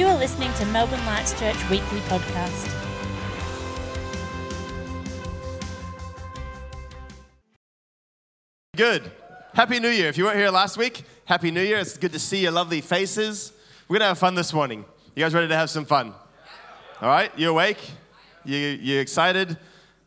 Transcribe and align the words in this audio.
You 0.00 0.06
are 0.06 0.16
listening 0.16 0.50
to 0.54 0.64
Melbourne 0.64 1.04
Lights 1.04 1.38
Church 1.38 1.56
Weekly 1.68 2.00
Podcast. 2.08 2.74
Good. 8.74 9.12
Happy 9.52 9.78
New 9.78 9.90
Year. 9.90 10.08
If 10.08 10.16
you 10.16 10.24
weren't 10.24 10.38
here 10.38 10.50
last 10.50 10.78
week, 10.78 11.02
Happy 11.26 11.50
New 11.50 11.60
Year. 11.60 11.76
It's 11.76 11.98
good 11.98 12.14
to 12.14 12.18
see 12.18 12.38
your 12.38 12.52
lovely 12.52 12.80
faces. 12.80 13.52
We're 13.88 13.98
going 13.98 14.06
to 14.06 14.08
have 14.08 14.18
fun 14.18 14.34
this 14.34 14.54
morning. 14.54 14.86
You 15.14 15.22
guys 15.22 15.34
ready 15.34 15.48
to 15.48 15.56
have 15.56 15.68
some 15.68 15.84
fun? 15.84 16.14
All 17.02 17.08
right? 17.10 17.30
You 17.38 17.50
awake? 17.50 17.90
You, 18.46 18.56
you 18.56 19.00
excited? 19.00 19.58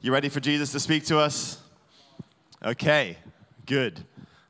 You 0.01 0.11
ready 0.11 0.29
for 0.29 0.39
Jesus 0.39 0.71
to 0.71 0.79
speak 0.79 1.05
to 1.05 1.19
us? 1.19 1.59
Okay, 2.65 3.17
good. 3.67 4.03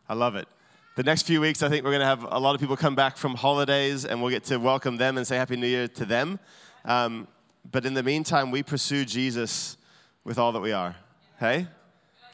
I 0.08 0.14
love 0.14 0.38
it. 0.38 0.48
The 0.96 1.02
next 1.02 1.24
few 1.24 1.42
weeks, 1.42 1.64
I 1.64 1.70
think 1.70 1.84
we're 1.84 1.90
going 1.90 2.02
to 2.02 2.06
have 2.06 2.22
a 2.30 2.38
lot 2.38 2.54
of 2.54 2.62
people 2.62 2.78
come 2.78 2.94
back 2.94 3.18
from 3.18 3.34
holidays 3.34 4.06
and 4.06 4.22
we'll 4.22 4.30
get 4.30 4.44
to 4.44 4.58
welcome 4.58 4.98
them 4.98 5.18
and 5.18 5.26
say 5.26 5.38
Happy 5.38 5.56
New 5.56 5.66
Year 5.66 5.88
to 5.88 6.06
them. 6.06 6.40
Um, 6.86 7.28
but 7.72 7.84
in 7.84 7.96
the 7.96 8.04
meantime, 8.04 8.52
we 8.52 8.62
pursue 8.62 9.04
Jesus 9.04 9.76
with 10.24 10.38
all 10.38 10.52
that 10.52 10.60
we 10.60 10.72
are. 10.72 10.96
Hey? 11.40 11.66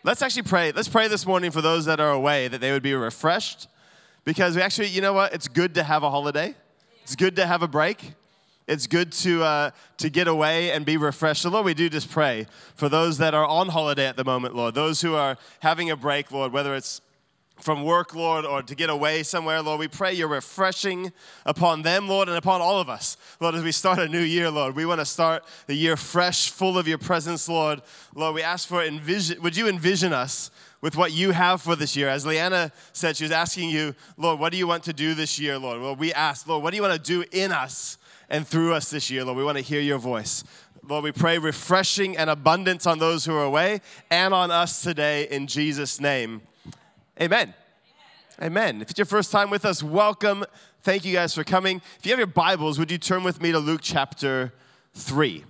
Let's 0.03 0.21
actually 0.21 0.43
pray. 0.43 0.73
Let's 0.73 0.89
pray 0.89 1.07
this 1.07 1.25
morning 1.25 1.51
for 1.51 1.61
those 1.61 1.85
that 1.85 2.01
are 2.01 2.11
away 2.11 2.49
that 2.49 2.59
they 2.59 2.73
would 2.73 2.83
be 2.83 2.93
refreshed 2.93 3.69
because 4.25 4.57
we 4.57 4.61
actually, 4.61 4.89
you 4.89 4.99
know 4.99 5.13
what? 5.13 5.33
It's 5.33 5.47
good 5.47 5.73
to 5.75 5.83
have 5.83 6.03
a 6.03 6.09
holiday, 6.09 6.53
it's 7.03 7.15
good 7.15 7.37
to 7.37 7.47
have 7.47 7.63
a 7.63 7.67
break. 7.67 8.13
It's 8.67 8.85
good 8.85 9.11
to, 9.13 9.41
uh, 9.41 9.71
to 9.97 10.11
get 10.11 10.27
away 10.27 10.71
and 10.71 10.85
be 10.85 10.95
refreshed. 10.95 11.41
So, 11.41 11.49
Lord, 11.49 11.65
we 11.65 11.73
do 11.73 11.89
just 11.89 12.11
pray 12.11 12.45
for 12.75 12.87
those 12.87 13.17
that 13.17 13.33
are 13.33 13.45
on 13.45 13.69
holiday 13.69 14.05
at 14.05 14.15
the 14.15 14.23
moment, 14.23 14.53
Lord, 14.53 14.75
those 14.75 15.01
who 15.01 15.15
are 15.15 15.37
having 15.61 15.89
a 15.89 15.95
break, 15.95 16.31
Lord, 16.31 16.51
whether 16.51 16.75
it's 16.75 17.01
from 17.59 17.83
work, 17.83 18.15
Lord, 18.15 18.45
or 18.45 18.61
to 18.61 18.75
get 18.75 18.89
away 18.89 19.23
somewhere, 19.23 19.61
Lord. 19.61 19.79
We 19.79 19.87
pray 19.87 20.13
your 20.13 20.27
refreshing 20.27 21.11
upon 21.45 21.81
them, 21.81 22.07
Lord, 22.07 22.27
and 22.29 22.37
upon 22.37 22.61
all 22.61 22.79
of 22.79 22.89
us. 22.89 23.17
Lord, 23.39 23.55
as 23.55 23.63
we 23.63 23.71
start 23.71 23.99
a 23.99 24.07
new 24.07 24.21
year, 24.21 24.49
Lord, 24.49 24.75
we 24.75 24.85
want 24.85 25.01
to 25.01 25.05
start 25.05 25.43
the 25.67 25.75
year 25.75 25.97
fresh, 25.97 26.49
full 26.49 26.77
of 26.77 26.87
your 26.87 26.97
presence, 26.97 27.49
Lord. 27.49 27.81
Lord, 28.15 28.35
we 28.35 28.41
ask 28.41 28.67
for 28.67 28.83
envision, 28.83 29.41
would 29.41 29.57
you 29.57 29.67
envision 29.67 30.13
us 30.13 30.51
with 30.81 30.95
what 30.95 31.11
you 31.11 31.31
have 31.31 31.61
for 31.61 31.75
this 31.75 31.95
year? 31.95 32.07
As 32.07 32.25
Leanna 32.25 32.71
said, 32.93 33.17
she 33.17 33.25
was 33.25 33.31
asking 33.31 33.69
you, 33.69 33.93
Lord, 34.17 34.39
what 34.39 34.51
do 34.51 34.57
you 34.57 34.67
want 34.67 34.83
to 34.85 34.93
do 34.93 35.13
this 35.13 35.39
year, 35.39 35.59
Lord? 35.59 35.81
Well, 35.81 35.95
we 35.95 36.13
ask, 36.13 36.47
Lord, 36.47 36.63
what 36.63 36.71
do 36.71 36.77
you 36.77 36.83
want 36.83 36.93
to 36.93 36.99
do 36.99 37.25
in 37.31 37.51
us 37.51 37.97
and 38.29 38.47
through 38.47 38.73
us 38.73 38.89
this 38.89 39.09
year, 39.11 39.23
Lord? 39.25 39.37
We 39.37 39.43
want 39.43 39.57
to 39.57 39.63
hear 39.63 39.81
your 39.81 39.99
voice. 39.99 40.43
Lord, 40.87 41.03
we 41.03 41.11
pray 41.11 41.37
refreshing 41.37 42.17
and 42.17 42.29
abundance 42.29 42.87
on 42.87 42.99
those 42.99 43.25
who 43.25 43.33
are 43.35 43.43
away 43.43 43.81
and 44.09 44.33
on 44.33 44.49
us 44.49 44.81
today 44.81 45.27
in 45.29 45.45
Jesus' 45.45 45.99
name. 45.99 46.41
Amen. 47.21 47.53
Amen. 48.41 48.81
If 48.81 48.91
it's 48.91 48.97
your 48.97 49.05
first 49.05 49.29
time 49.29 49.49
with 49.49 49.65
us, 49.65 49.83
welcome. 49.83 50.45
Thank 50.83 51.03
you 51.03 51.11
guys 51.11 51.35
for 51.35 51.43
coming. 51.43 51.81
If 51.97 52.05
you 52.05 52.13
have 52.13 52.17
your 52.17 52.27
Bibles, 52.27 52.79
would 52.79 52.89
you 52.89 52.97
turn 52.97 53.25
with 53.25 53.41
me 53.41 53.51
to 53.51 53.59
Luke 53.59 53.81
chapter 53.83 54.53
3? 54.93 55.43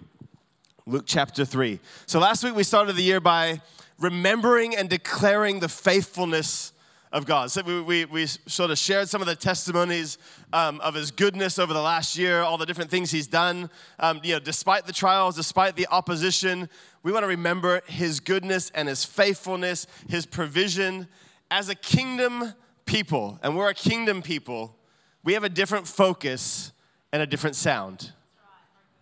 Luke 0.88 1.04
chapter 1.06 1.46
3. 1.46 1.80
So 2.08 2.20
last 2.20 2.44
week 2.44 2.56
we 2.56 2.64
started 2.64 2.96
the 2.96 3.04
year 3.04 3.20
by 3.20 3.62
remembering 4.00 4.76
and 4.76 4.90
declaring 4.90 5.60
the 5.60 5.70
faithfulness 5.70 6.74
of 7.12 7.28
God. 7.28 7.52
So 7.52 7.62
we, 7.62 7.82
we, 7.82 8.06
we 8.06 8.26
sort 8.26 8.72
of 8.72 8.80
shared 8.80 9.08
some 9.08 9.22
of 9.22 9.28
the 9.28 9.36
testimonies 9.36 10.18
um, 10.52 10.82
of 10.82 10.96
His 10.96 11.12
goodness 11.12 11.60
over 11.60 11.72
the 11.72 11.82
last 11.82 12.18
year, 12.18 12.42
all 12.42 12.58
the 12.58 12.66
different 12.66 12.90
things 12.90 13.12
He's 13.12 13.28
done. 13.28 13.70
Um, 14.00 14.22
you 14.24 14.34
know, 14.34 14.40
despite 14.40 14.88
the 14.88 14.94
trials, 14.94 15.36
despite 15.36 15.76
the 15.76 15.86
opposition, 15.92 16.68
we 17.04 17.12
want 17.12 17.22
to 17.22 17.28
remember 17.28 17.84
His 17.86 18.20
goodness 18.20 18.72
and 18.74 18.88
His 18.88 19.06
faithfulness, 19.06 19.86
His 20.08 20.26
provision. 20.26 21.08
As 21.52 21.70
a 21.70 21.76
kingdom 21.76 22.54
people, 22.86 23.40
and 23.42 23.58
we're 23.58 23.70
a 23.70 23.74
kingdom 23.74 24.22
people, 24.22 24.76
we 25.24 25.34
have 25.34 25.44
a 25.44 25.50
different 25.50 25.88
focus 25.88 26.72
and 27.12 27.22
a 27.22 27.28
different 27.28 27.56
sound. 27.56 28.12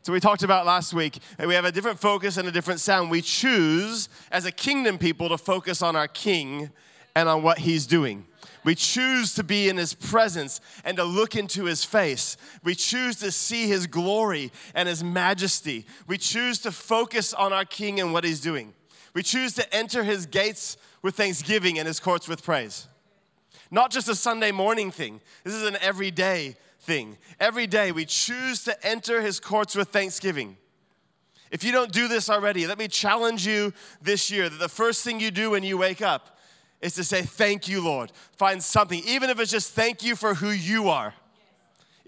So 0.04 0.14
we 0.14 0.22
talked 0.22 0.44
about 0.44 0.66
last 0.66 0.94
week, 0.94 1.20
and 1.38 1.50
we 1.50 1.56
have 1.56 1.66
a 1.66 1.72
different 1.72 2.00
focus 2.00 2.38
and 2.38 2.48
a 2.48 2.52
different 2.52 2.80
sound. 2.80 3.12
We 3.12 3.22
choose 3.22 4.08
as 4.32 4.46
a 4.46 4.52
kingdom 4.52 4.98
people 4.98 5.28
to 5.28 5.38
focus 5.38 5.82
on 5.82 5.98
our 5.98 6.08
king 6.08 6.70
and 7.14 7.28
on 7.28 7.44
what 7.44 7.60
he's 7.60 7.86
doing. 7.86 8.26
We 8.64 8.76
choose 8.76 9.34
to 9.36 9.44
be 9.44 9.68
in 9.68 9.76
his 9.76 9.94
presence 9.94 10.62
and 10.86 10.96
to 10.98 11.04
look 11.04 11.36
into 11.36 11.66
his 11.66 11.84
face. 11.84 12.38
We 12.64 12.76
choose 12.76 13.18
to 13.18 13.32
see 13.32 13.68
his 13.68 13.88
glory 13.88 14.52
and 14.74 14.88
his 14.88 15.04
majesty. 15.04 15.86
We 16.08 16.18
choose 16.18 16.60
to 16.60 16.72
focus 16.72 17.34
on 17.34 17.52
our 17.52 17.66
king 17.66 18.00
and 18.00 18.14
what 18.14 18.24
he's 18.24 18.40
doing. 18.40 18.74
We 19.14 19.24
choose 19.24 19.54
to 19.56 19.76
enter 19.76 20.04
his 20.04 20.26
gates 20.26 20.78
with 21.02 21.16
thanksgiving 21.16 21.80
and 21.80 21.88
his 21.88 22.00
courts 22.00 22.28
with 22.28 22.44
praise. 22.44 22.88
Not 23.72 23.92
just 23.92 24.08
a 24.10 24.16
Sunday 24.16 24.52
morning 24.52 24.92
thing, 24.92 25.22
this 25.44 25.54
is 25.54 25.64
an 25.64 25.78
everyday 25.82 26.56
thing. 26.80 27.18
Every 27.40 27.68
day 27.68 27.92
we 27.92 28.06
choose 28.06 28.64
to 28.64 28.86
enter 28.86 29.22
his 29.22 29.40
courts 29.40 29.76
with 29.76 29.90
thanksgiving. 29.90 30.58
If 31.52 31.64
you 31.64 31.72
don't 31.72 31.92
do 31.92 32.08
this 32.08 32.30
already, 32.30 32.68
let 32.68 32.78
me 32.78 32.88
challenge 32.88 33.46
you 33.46 33.74
this 34.02 34.30
year 34.32 34.50
that 34.50 34.60
the 34.60 34.70
first 34.70 35.04
thing 35.04 35.20
you 35.20 35.32
do 35.32 35.52
when 35.52 35.64
you 35.64 35.78
wake 35.78 36.02
up 36.02 36.38
is 36.82 36.96
to 36.96 37.04
say, 37.04 37.22
Thank 37.22 37.68
you, 37.68 37.82
Lord. 37.82 38.12
Find 38.38 38.62
something, 38.62 39.02
even 39.06 39.30
if 39.30 39.40
it's 39.40 39.52
just 39.52 39.74
thank 39.74 40.04
you 40.04 40.16
for 40.16 40.34
who 40.36 40.50
you 40.50 40.90
are. 40.90 41.14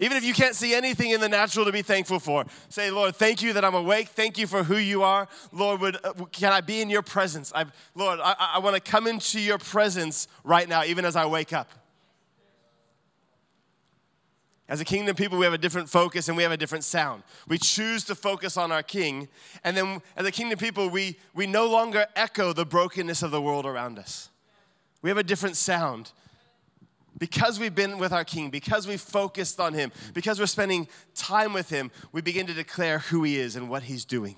Even 0.02 0.16
if 0.16 0.24
you 0.24 0.32
can't 0.32 0.56
see 0.56 0.74
anything 0.74 1.10
in 1.10 1.20
the 1.20 1.28
natural 1.28 1.66
to 1.66 1.72
be 1.72 1.82
thankful 1.82 2.18
for, 2.18 2.46
say, 2.70 2.90
Lord, 2.90 3.14
thank 3.14 3.42
you 3.42 3.52
that 3.52 3.66
I'm 3.66 3.74
awake. 3.74 4.08
Thank 4.08 4.38
you 4.38 4.46
for 4.46 4.64
who 4.64 4.78
you 4.78 5.02
are. 5.02 5.28
Lord, 5.52 5.82
would, 5.82 5.98
uh, 6.02 6.14
can 6.32 6.54
I 6.54 6.62
be 6.62 6.80
in 6.80 6.88
your 6.88 7.02
presence? 7.02 7.52
I, 7.54 7.66
Lord, 7.94 8.18
I, 8.22 8.34
I 8.54 8.58
want 8.60 8.76
to 8.76 8.80
come 8.80 9.06
into 9.06 9.38
your 9.38 9.58
presence 9.58 10.26
right 10.42 10.66
now, 10.66 10.84
even 10.84 11.04
as 11.04 11.16
I 11.16 11.26
wake 11.26 11.52
up. 11.52 11.70
As 14.70 14.80
a 14.80 14.84
kingdom 14.84 15.16
people, 15.16 15.36
we 15.36 15.44
have 15.44 15.52
a 15.52 15.58
different 15.58 15.90
focus 15.90 16.28
and 16.28 16.36
we 16.36 16.44
have 16.44 16.52
a 16.52 16.56
different 16.56 16.84
sound. 16.84 17.22
We 17.46 17.58
choose 17.58 18.04
to 18.04 18.14
focus 18.14 18.56
on 18.56 18.72
our 18.72 18.84
king. 18.84 19.28
And 19.64 19.76
then 19.76 20.00
as 20.16 20.24
a 20.24 20.30
kingdom 20.30 20.58
people, 20.58 20.88
we, 20.88 21.18
we 21.34 21.46
no 21.46 21.68
longer 21.68 22.06
echo 22.16 22.54
the 22.54 22.64
brokenness 22.64 23.22
of 23.22 23.32
the 23.32 23.42
world 23.42 23.66
around 23.66 23.98
us. 23.98 24.30
We 25.02 25.10
have 25.10 25.18
a 25.18 25.24
different 25.24 25.56
sound. 25.56 26.12
Because 27.18 27.58
we've 27.58 27.74
been 27.74 27.98
with 27.98 28.12
our 28.12 28.24
king, 28.24 28.50
because 28.50 28.86
we've 28.86 29.00
focused 29.00 29.60
on 29.60 29.74
him, 29.74 29.92
because 30.14 30.38
we're 30.38 30.46
spending 30.46 30.88
time 31.14 31.52
with 31.52 31.68
him, 31.68 31.90
we 32.12 32.22
begin 32.22 32.46
to 32.46 32.54
declare 32.54 33.00
who 33.00 33.22
he 33.24 33.38
is 33.38 33.56
and 33.56 33.68
what 33.68 33.82
he's 33.82 34.04
doing. 34.04 34.36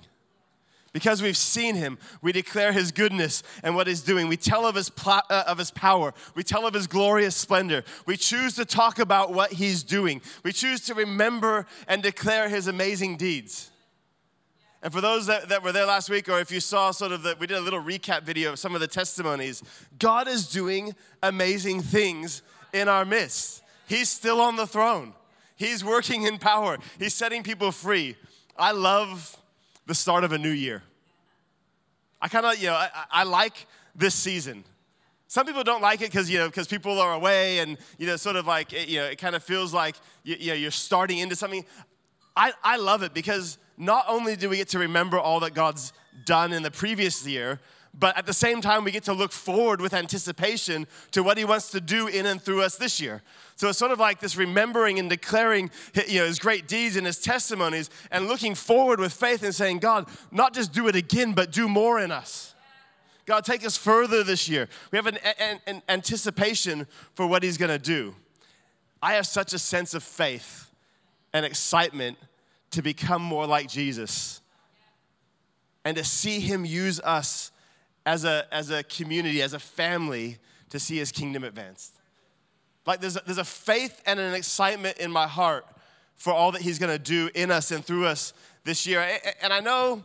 Because 0.93 1.23
we've 1.23 1.37
seen 1.37 1.73
him, 1.75 1.97
we 2.21 2.31
declare 2.31 2.71
his 2.71 2.91
goodness 2.91 3.41
and 3.63 3.75
what 3.75 3.87
he's 3.87 4.01
doing. 4.01 4.27
We 4.27 4.37
tell 4.37 4.67
of 4.67 4.75
his, 4.75 4.89
pl- 4.89 5.23
uh, 5.27 5.43
of 5.47 5.57
his 5.57 5.71
power. 5.71 6.13
We 6.35 6.43
tell 6.43 6.67
of 6.67 6.75
his 6.75 6.85
glorious 6.85 7.35
splendor. 7.35 7.83
We 8.05 8.15
choose 8.15 8.53
to 8.55 8.65
talk 8.65 8.99
about 8.99 9.33
what 9.33 9.53
he's 9.53 9.81
doing. 9.81 10.21
We 10.43 10.51
choose 10.51 10.81
to 10.81 10.93
remember 10.93 11.65
and 11.87 12.03
declare 12.03 12.47
his 12.47 12.67
amazing 12.67 13.17
deeds. 13.17 13.71
And 14.83 14.93
for 14.93 15.01
those 15.01 15.25
that, 15.25 15.49
that 15.49 15.63
were 15.63 15.71
there 15.71 15.87
last 15.87 16.11
week, 16.11 16.29
or 16.29 16.39
if 16.39 16.51
you 16.51 16.59
saw 16.59 16.91
sort 16.91 17.11
of 17.11 17.23
the, 17.23 17.37
we 17.39 17.47
did 17.47 17.57
a 17.57 17.61
little 17.61 17.81
recap 17.81 18.21
video 18.21 18.51
of 18.51 18.59
some 18.59 18.75
of 18.75 18.81
the 18.81 18.87
testimonies, 18.87 19.63
God 19.97 20.27
is 20.27 20.47
doing 20.47 20.93
amazing 21.23 21.81
things 21.81 22.43
in 22.73 22.89
our 22.89 23.05
midst. 23.05 23.61
He's 23.87 24.09
still 24.09 24.41
on 24.41 24.55
the 24.55 24.67
throne, 24.67 25.13
He's 25.55 25.83
working 25.83 26.23
in 26.23 26.39
power, 26.39 26.77
He's 26.99 27.13
setting 27.13 27.43
people 27.43 27.71
free. 27.71 28.17
I 28.57 28.71
love 28.71 29.37
the 29.85 29.95
start 29.95 30.23
of 30.23 30.31
a 30.31 30.37
new 30.37 30.51
year. 30.51 30.83
I 32.21 32.27
kind 32.27 32.45
of, 32.45 32.57
you 32.57 32.67
know, 32.67 32.75
I, 32.75 32.89
I, 33.11 33.23
like 33.23 33.65
this 33.95 34.15
season. 34.15 34.63
Some 35.27 35.45
people 35.45 35.63
don't 35.63 35.81
like 35.81 35.99
it 36.01 36.11
because, 36.11 36.29
you 36.29 36.37
know, 36.37 36.47
because 36.47 36.67
people 36.67 37.01
are 37.01 37.13
away 37.13 37.59
and, 37.59 37.77
you 37.97 38.07
know, 38.07 38.15
sort 38.15 38.35
of 38.35 38.47
like, 38.47 38.71
you 38.71 38.99
know, 38.99 39.05
it 39.05 39.17
kind 39.17 39.35
of 39.35 39.43
feels 39.43 39.73
like, 39.73 39.95
you, 40.23 40.37
you 40.39 40.47
know, 40.49 40.53
you're 40.53 40.71
starting 40.71 41.17
into 41.17 41.35
something. 41.35 41.65
I, 42.35 42.53
I 42.63 42.77
love 42.77 43.03
it 43.03 43.13
because 43.13 43.57
not 43.77 44.05
only 44.07 44.35
do 44.35 44.49
we 44.49 44.57
get 44.57 44.69
to 44.69 44.79
remember 44.79 45.19
all 45.19 45.39
that 45.41 45.53
God's 45.53 45.91
done 46.25 46.53
in 46.53 46.63
the 46.63 46.71
previous 46.71 47.25
year, 47.27 47.59
but 47.97 48.17
at 48.17 48.25
the 48.25 48.33
same 48.33 48.59
time, 48.59 48.83
we 48.83 48.91
get 48.91 49.03
to 49.03 49.13
look 49.13 49.31
forward 49.31 49.79
with 49.79 49.93
anticipation 49.93 50.87
to 51.11 51.21
what 51.21 51.37
He 51.37 51.45
wants 51.45 51.69
to 51.71 51.81
do 51.81 52.07
in 52.07 52.25
and 52.25 52.41
through 52.41 52.63
us 52.63 52.75
this 52.75 52.99
year. 52.99 53.21
So 53.55 53.69
it's 53.69 53.77
sort 53.77 53.91
of 53.91 53.99
like 53.99 54.19
this 54.19 54.35
remembering 54.35 54.97
and 54.97 55.09
declaring 55.09 55.69
you 56.07 56.19
know, 56.19 56.25
His 56.25 56.39
great 56.39 56.67
deeds 56.67 56.95
and 56.95 57.05
His 57.05 57.19
testimonies 57.19 57.91
and 58.09 58.27
looking 58.27 58.55
forward 58.55 58.99
with 58.99 59.13
faith 59.13 59.43
and 59.43 59.53
saying, 59.53 59.79
God, 59.79 60.07
not 60.31 60.53
just 60.53 60.73
do 60.73 60.87
it 60.87 60.95
again, 60.95 61.33
but 61.33 61.51
do 61.51 61.69
more 61.69 61.99
in 61.99 62.11
us. 62.11 62.55
God, 63.25 63.45
take 63.45 63.65
us 63.65 63.77
further 63.77 64.23
this 64.23 64.49
year. 64.49 64.67
We 64.91 64.97
have 64.97 65.07
an, 65.07 65.17
an, 65.39 65.61
an 65.67 65.81
anticipation 65.87 66.87
for 67.13 67.27
what 67.27 67.43
He's 67.43 67.57
going 67.57 67.71
to 67.71 67.79
do. 67.79 68.15
I 69.03 69.13
have 69.13 69.27
such 69.27 69.53
a 69.53 69.59
sense 69.59 69.93
of 69.93 70.01
faith 70.01 70.71
and 71.31 71.45
excitement 71.45 72.17
to 72.71 72.81
become 72.81 73.21
more 73.21 73.45
like 73.45 73.69
Jesus 73.69 74.41
and 75.85 75.95
to 75.95 76.03
see 76.03 76.39
Him 76.39 76.65
use 76.65 76.99
us 77.01 77.51
as 78.05 78.25
a, 78.25 78.45
as 78.51 78.69
a 78.69 78.83
community, 78.83 79.41
as 79.41 79.53
a 79.53 79.59
family, 79.59 80.37
to 80.69 80.79
see 80.79 80.97
his 80.97 81.11
kingdom 81.11 81.43
advanced. 81.43 81.99
Like 82.85 82.99
there's 82.99 83.15
a, 83.15 83.21
there's 83.25 83.37
a 83.37 83.45
faith 83.45 84.01
and 84.05 84.19
an 84.19 84.33
excitement 84.33 84.97
in 84.97 85.11
my 85.11 85.27
heart 85.27 85.65
for 86.15 86.33
all 86.33 86.51
that 86.51 86.61
he's 86.61 86.79
to 86.79 86.99
do 86.99 87.29
in 87.33 87.51
us 87.51 87.71
and 87.71 87.83
through 87.83 88.05
us 88.05 88.33
this 88.63 88.85
year. 88.85 89.05
And 89.41 89.53
I 89.53 89.59
know 89.59 90.03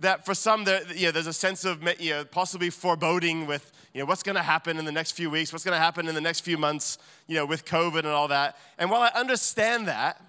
that 0.00 0.26
for 0.26 0.34
some, 0.34 0.64
there, 0.64 0.82
you 0.94 1.06
know, 1.06 1.12
there's 1.12 1.26
a 1.26 1.32
sense 1.32 1.64
of 1.64 1.82
you 2.00 2.10
know, 2.10 2.24
possibly 2.24 2.70
foreboding 2.70 3.46
with 3.46 3.72
you 3.94 4.00
know, 4.00 4.06
what's 4.06 4.22
going 4.22 4.36
to 4.36 4.42
happen 4.42 4.78
in 4.78 4.84
the 4.84 4.92
next 4.92 5.12
few 5.12 5.30
weeks, 5.30 5.52
what's 5.52 5.64
going 5.64 5.76
to 5.76 5.82
happen 5.82 6.06
in 6.06 6.14
the 6.14 6.20
next 6.20 6.40
few 6.40 6.58
months, 6.58 6.98
you 7.26 7.34
know, 7.34 7.46
with 7.46 7.64
COVID 7.64 8.00
and 8.00 8.08
all 8.08 8.28
that. 8.28 8.58
And 8.78 8.90
while 8.90 9.00
I 9.00 9.10
understand 9.18 9.88
that, 9.88 10.20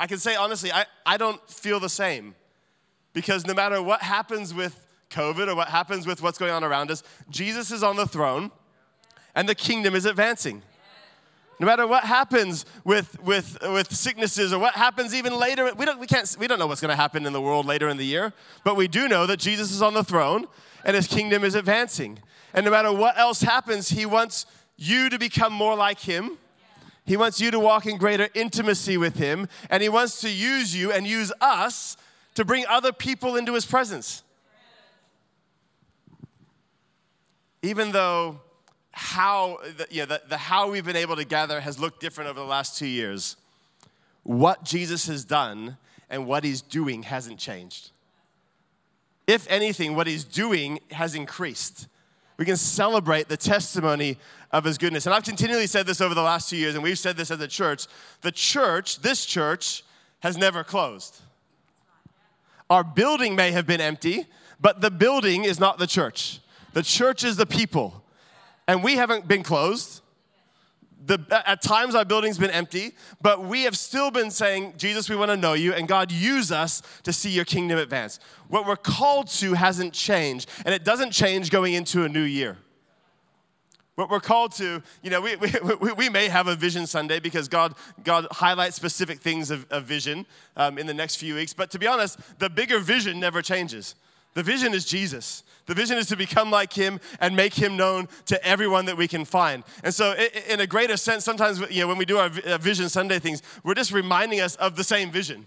I 0.00 0.06
can 0.06 0.18
say 0.18 0.34
honestly, 0.34 0.72
I, 0.72 0.86
I 1.06 1.16
don't 1.16 1.40
feel 1.48 1.78
the 1.78 1.88
same. 1.88 2.34
Because 3.12 3.46
no 3.46 3.54
matter 3.54 3.82
what 3.82 4.02
happens 4.02 4.52
with 4.54 4.84
COVID 5.10 5.48
or 5.48 5.54
what 5.54 5.68
happens 5.68 6.06
with 6.06 6.22
what's 6.22 6.38
going 6.38 6.52
on 6.52 6.64
around 6.64 6.90
us, 6.90 7.02
Jesus 7.28 7.70
is 7.70 7.82
on 7.82 7.96
the 7.96 8.06
throne 8.06 8.50
and 9.34 9.48
the 9.48 9.54
kingdom 9.54 9.94
is 9.94 10.04
advancing. 10.04 10.62
No 11.58 11.66
matter 11.66 11.86
what 11.86 12.04
happens 12.04 12.64
with, 12.84 13.22
with, 13.22 13.58
with 13.62 13.94
sicknesses 13.94 14.52
or 14.52 14.58
what 14.58 14.74
happens 14.74 15.14
even 15.14 15.38
later, 15.38 15.70
we 15.74 15.84
don't, 15.84 16.00
we, 16.00 16.06
can't, 16.06 16.34
we 16.38 16.46
don't 16.46 16.58
know 16.58 16.66
what's 16.66 16.80
going 16.80 16.88
to 16.88 16.96
happen 16.96 17.26
in 17.26 17.34
the 17.34 17.40
world 17.40 17.66
later 17.66 17.88
in 17.90 17.98
the 17.98 18.06
year, 18.06 18.32
but 18.64 18.76
we 18.76 18.88
do 18.88 19.08
know 19.08 19.26
that 19.26 19.38
Jesus 19.38 19.70
is 19.70 19.82
on 19.82 19.92
the 19.92 20.02
throne 20.02 20.46
and 20.84 20.96
his 20.96 21.06
kingdom 21.06 21.44
is 21.44 21.54
advancing. 21.54 22.18
And 22.54 22.64
no 22.64 22.70
matter 22.70 22.90
what 22.92 23.18
else 23.18 23.42
happens, 23.42 23.90
he 23.90 24.06
wants 24.06 24.46
you 24.76 25.10
to 25.10 25.18
become 25.18 25.52
more 25.52 25.76
like 25.76 26.00
him. 26.00 26.38
He 27.04 27.16
wants 27.16 27.40
you 27.40 27.50
to 27.50 27.60
walk 27.60 27.86
in 27.86 27.98
greater 27.98 28.28
intimacy 28.34 28.96
with 28.96 29.16
him, 29.16 29.48
and 29.68 29.82
he 29.82 29.88
wants 29.88 30.20
to 30.20 30.30
use 30.30 30.76
you 30.76 30.92
and 30.92 31.06
use 31.06 31.32
us 31.40 31.96
to 32.34 32.44
bring 32.44 32.64
other 32.66 32.92
people 32.92 33.36
into 33.36 33.52
his 33.54 33.66
presence. 33.66 34.22
Even 37.62 37.92
though 37.92 38.40
how 38.92 39.58
the, 39.76 39.86
know, 39.98 40.06
the, 40.06 40.22
the 40.28 40.36
how 40.36 40.70
we've 40.70 40.84
been 40.84 40.96
able 40.96 41.16
to 41.16 41.24
gather 41.24 41.60
has 41.60 41.78
looked 41.78 42.00
different 42.00 42.30
over 42.30 42.40
the 42.40 42.46
last 42.46 42.78
two 42.78 42.86
years, 42.86 43.36
what 44.22 44.64
Jesus 44.64 45.06
has 45.06 45.24
done 45.24 45.76
and 46.08 46.26
what 46.26 46.44
he's 46.44 46.62
doing 46.62 47.04
hasn't 47.04 47.38
changed. 47.38 47.90
If 49.26 49.46
anything, 49.48 49.94
what 49.94 50.06
he's 50.06 50.24
doing 50.24 50.80
has 50.90 51.14
increased. 51.14 51.86
We 52.36 52.44
can 52.44 52.56
celebrate 52.56 53.28
the 53.28 53.36
testimony 53.36 54.18
of 54.50 54.64
his 54.64 54.78
goodness. 54.78 55.06
And 55.06 55.14
I've 55.14 55.24
continually 55.24 55.66
said 55.66 55.86
this 55.86 56.00
over 56.00 56.14
the 56.14 56.22
last 56.22 56.50
two 56.50 56.56
years, 56.56 56.74
and 56.74 56.82
we've 56.82 56.98
said 56.98 57.16
this 57.16 57.30
as 57.30 57.40
a 57.40 57.46
church. 57.46 57.86
The 58.22 58.32
church, 58.32 59.02
this 59.02 59.24
church, 59.24 59.84
has 60.20 60.36
never 60.36 60.64
closed. 60.64 61.20
Our 62.68 62.82
building 62.82 63.36
may 63.36 63.52
have 63.52 63.66
been 63.66 63.80
empty, 63.80 64.26
but 64.60 64.80
the 64.80 64.90
building 64.90 65.44
is 65.44 65.60
not 65.60 65.78
the 65.78 65.86
church. 65.86 66.40
The 66.72 66.82
church 66.82 67.24
is 67.24 67.36
the 67.36 67.46
people. 67.46 68.04
And 68.68 68.84
we 68.84 68.96
haven't 68.96 69.26
been 69.26 69.42
closed. 69.42 70.02
The, 71.04 71.18
at 71.46 71.62
times 71.62 71.94
our 71.94 72.04
building's 72.04 72.36
been 72.36 72.50
empty, 72.50 72.92
but 73.22 73.42
we 73.42 73.62
have 73.62 73.76
still 73.76 74.10
been 74.10 74.30
saying, 74.30 74.74
Jesus, 74.76 75.08
we 75.08 75.16
want 75.16 75.30
to 75.30 75.36
know 75.36 75.54
you, 75.54 75.72
and 75.72 75.88
God, 75.88 76.12
use 76.12 76.52
us 76.52 76.82
to 77.04 77.12
see 77.12 77.30
your 77.30 77.46
kingdom 77.46 77.78
advance. 77.78 78.20
What 78.48 78.66
we're 78.66 78.76
called 78.76 79.28
to 79.28 79.54
hasn't 79.54 79.94
changed, 79.94 80.50
and 80.64 80.74
it 80.74 80.84
doesn't 80.84 81.12
change 81.12 81.50
going 81.50 81.72
into 81.72 82.04
a 82.04 82.08
new 82.08 82.22
year. 82.22 82.58
What 83.94 84.10
we're 84.10 84.20
called 84.20 84.52
to, 84.52 84.82
you 85.02 85.10
know, 85.10 85.20
we, 85.20 85.36
we, 85.80 85.92
we 85.92 86.08
may 86.10 86.28
have 86.28 86.46
a 86.48 86.54
vision 86.54 86.86
Sunday 86.86 87.18
because 87.18 87.48
God, 87.48 87.74
God 88.04 88.26
highlights 88.30 88.76
specific 88.76 89.20
things 89.20 89.50
of, 89.50 89.66
of 89.70 89.84
vision 89.84 90.26
um, 90.56 90.78
in 90.78 90.86
the 90.86 90.94
next 90.94 91.16
few 91.16 91.34
weeks, 91.34 91.54
but 91.54 91.70
to 91.70 91.78
be 91.78 91.86
honest, 91.86 92.18
the 92.38 92.50
bigger 92.50 92.78
vision 92.78 93.18
never 93.18 93.42
changes. 93.42 93.94
The 94.34 94.42
vision 94.42 94.74
is 94.74 94.84
Jesus. 94.84 95.44
The 95.70 95.76
vision 95.76 95.98
is 95.98 96.08
to 96.08 96.16
become 96.16 96.50
like 96.50 96.72
him 96.72 96.98
and 97.20 97.36
make 97.36 97.54
him 97.54 97.76
known 97.76 98.08
to 98.26 98.44
everyone 98.44 98.86
that 98.86 98.96
we 98.96 99.06
can 99.06 99.24
find. 99.24 99.62
And 99.84 99.94
so, 99.94 100.16
in 100.48 100.58
a 100.58 100.66
greater 100.66 100.96
sense, 100.96 101.24
sometimes 101.24 101.60
you 101.70 101.82
know, 101.82 101.86
when 101.86 101.96
we 101.96 102.04
do 102.04 102.18
our 102.18 102.28
Vision 102.28 102.88
Sunday 102.88 103.20
things, 103.20 103.40
we're 103.62 103.74
just 103.74 103.92
reminding 103.92 104.40
us 104.40 104.56
of 104.56 104.74
the 104.74 104.82
same 104.82 105.12
vision. 105.12 105.46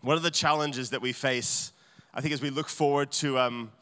What 0.00 0.16
are 0.16 0.20
the 0.20 0.30
challenges 0.30 0.90
that 0.90 1.02
we 1.02 1.12
face, 1.12 1.72
I 2.14 2.20
think, 2.20 2.32
as 2.32 2.40
we 2.40 2.50
look 2.50 2.68
forward 2.68 3.10
to, 3.14 3.40
um, 3.40 3.72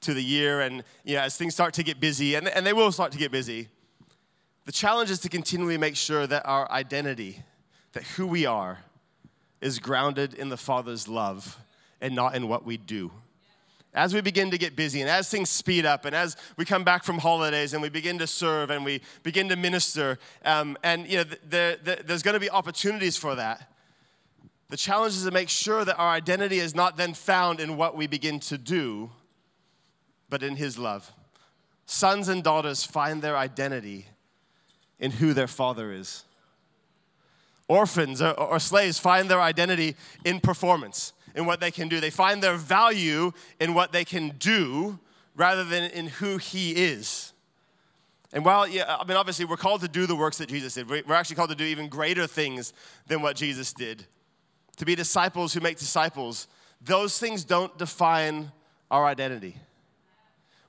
to 0.00 0.14
the 0.14 0.24
year 0.24 0.62
and 0.62 0.82
you 1.04 1.16
know, 1.16 1.20
as 1.20 1.36
things 1.36 1.52
start 1.52 1.74
to 1.74 1.82
get 1.82 2.00
busy, 2.00 2.36
and, 2.36 2.48
and 2.48 2.64
they 2.66 2.72
will 2.72 2.92
start 2.92 3.12
to 3.12 3.18
get 3.18 3.30
busy, 3.30 3.68
the 4.64 4.72
challenge 4.72 5.10
is 5.10 5.18
to 5.18 5.28
continually 5.28 5.76
make 5.76 5.96
sure 5.96 6.26
that 6.26 6.46
our 6.46 6.66
identity, 6.72 7.42
that 7.92 8.04
who 8.04 8.26
we 8.26 8.46
are, 8.46 8.78
is 9.60 9.78
grounded 9.78 10.32
in 10.32 10.48
the 10.48 10.56
Father's 10.56 11.08
love 11.08 11.58
and 12.00 12.14
not 12.14 12.34
in 12.34 12.48
what 12.48 12.64
we 12.64 12.78
do. 12.78 13.10
As 13.94 14.12
we 14.12 14.20
begin 14.20 14.50
to 14.50 14.58
get 14.58 14.74
busy 14.74 15.00
and 15.02 15.08
as 15.08 15.30
things 15.30 15.48
speed 15.48 15.86
up 15.86 16.04
and 16.04 16.16
as 16.16 16.36
we 16.56 16.64
come 16.64 16.82
back 16.82 17.04
from 17.04 17.18
holidays 17.18 17.74
and 17.74 17.80
we 17.80 17.88
begin 17.88 18.18
to 18.18 18.26
serve 18.26 18.70
and 18.70 18.84
we 18.84 19.00
begin 19.22 19.48
to 19.50 19.56
minister, 19.56 20.18
um, 20.44 20.76
and 20.82 21.06
you 21.06 21.18
know, 21.18 21.24
the, 21.24 21.78
the, 21.82 22.02
there's 22.04 22.22
going 22.22 22.34
to 22.34 22.40
be 22.40 22.50
opportunities 22.50 23.16
for 23.16 23.36
that. 23.36 23.70
The 24.68 24.76
challenge 24.76 25.14
is 25.14 25.24
to 25.24 25.30
make 25.30 25.48
sure 25.48 25.84
that 25.84 25.96
our 25.96 26.08
identity 26.08 26.58
is 26.58 26.74
not 26.74 26.96
then 26.96 27.14
found 27.14 27.60
in 27.60 27.76
what 27.76 27.96
we 27.96 28.08
begin 28.08 28.40
to 28.40 28.58
do, 28.58 29.12
but 30.28 30.42
in 30.42 30.56
His 30.56 30.76
love. 30.76 31.12
Sons 31.86 32.28
and 32.28 32.42
daughters 32.42 32.82
find 32.82 33.22
their 33.22 33.36
identity 33.36 34.06
in 34.98 35.12
who 35.12 35.34
their 35.34 35.46
father 35.46 35.92
is. 35.92 36.24
Orphans 37.68 38.20
or, 38.20 38.32
or 38.32 38.58
slaves 38.58 38.98
find 38.98 39.28
their 39.28 39.40
identity 39.40 39.94
in 40.24 40.40
performance 40.40 41.12
in 41.34 41.46
what 41.46 41.60
they 41.60 41.70
can 41.70 41.88
do. 41.88 42.00
They 42.00 42.10
find 42.10 42.42
their 42.42 42.56
value 42.56 43.32
in 43.60 43.74
what 43.74 43.92
they 43.92 44.04
can 44.04 44.30
do 44.38 44.98
rather 45.36 45.64
than 45.64 45.90
in 45.90 46.06
who 46.06 46.38
He 46.38 46.72
is. 46.72 47.32
And 48.32 48.44
while, 48.44 48.66
yeah, 48.66 48.96
I 48.98 49.04
mean, 49.04 49.16
obviously, 49.16 49.44
we're 49.44 49.56
called 49.56 49.82
to 49.82 49.88
do 49.88 50.06
the 50.06 50.16
works 50.16 50.38
that 50.38 50.48
Jesus 50.48 50.74
did. 50.74 50.88
We're 50.88 51.14
actually 51.14 51.36
called 51.36 51.50
to 51.50 51.56
do 51.56 51.64
even 51.64 51.88
greater 51.88 52.26
things 52.26 52.72
than 53.06 53.22
what 53.22 53.36
Jesus 53.36 53.72
did. 53.72 54.06
To 54.78 54.84
be 54.84 54.96
disciples 54.96 55.54
who 55.54 55.60
make 55.60 55.78
disciples. 55.78 56.48
Those 56.80 57.18
things 57.18 57.44
don't 57.44 57.76
define 57.78 58.50
our 58.90 59.06
identity. 59.06 59.56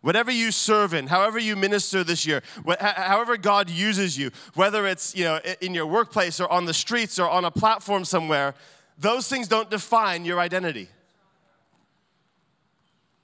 Whatever 0.01 0.29
you 0.29 0.51
serve 0.51 0.93
in, 0.93 1.07
however 1.07 1.39
you 1.39 1.55
minister 1.55 2.03
this 2.03 2.27
year, 2.27 2.43
however 2.79 3.37
God 3.37 3.71
uses 3.71 4.15
you, 4.15 4.29
whether 4.53 4.85
it's 4.85 5.15
you 5.15 5.23
know 5.23 5.39
in 5.61 5.73
your 5.73 5.87
workplace 5.87 6.39
or 6.39 6.47
on 6.51 6.65
the 6.65 6.75
streets 6.75 7.17
or 7.17 7.27
on 7.27 7.43
a 7.43 7.49
platform 7.49 8.05
somewhere, 8.05 8.53
those 8.97 9.27
things 9.27 9.47
don't 9.47 9.69
define 9.69 10.25
your 10.25 10.39
identity. 10.39 10.89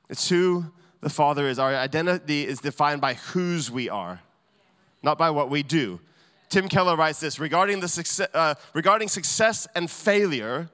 It's 0.10 0.28
who 0.28 0.66
the 1.00 1.10
Father 1.10 1.48
is. 1.48 1.58
Our 1.60 1.74
identity 1.74 2.46
is 2.46 2.60
defined 2.60 3.02
by 3.02 3.14
whose 3.14 3.72
we 3.72 3.90
are, 3.90 4.22
not 5.02 5.18
by 5.18 5.30
what 5.30 5.50
we 5.50 5.64
do. 5.64 6.00
Tim 6.50 6.68
Keller 6.68 6.98
writes 6.98 7.22
this 7.22 7.40
regarding, 7.40 7.80
the 7.80 7.88
success, 7.88 8.28
uh, 8.34 8.56
regarding 8.74 9.08
success 9.08 9.68
and 9.74 9.90
failure, 9.90 10.70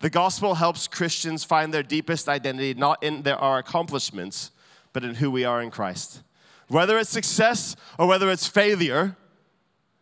the 0.00 0.10
gospel 0.10 0.54
helps 0.54 0.86
Christians 0.86 1.44
find 1.44 1.72
their 1.72 1.82
deepest 1.82 2.28
identity 2.28 2.74
not 2.74 3.02
in 3.02 3.22
their, 3.22 3.36
our 3.36 3.58
accomplishments, 3.58 4.50
but 4.92 5.02
in 5.02 5.16
who 5.16 5.30
we 5.30 5.44
are 5.44 5.62
in 5.62 5.70
Christ. 5.70 6.22
Whether 6.68 6.98
it's 6.98 7.10
success 7.10 7.74
or 7.98 8.06
whether 8.06 8.30
it's 8.30 8.46
failure, 8.46 9.16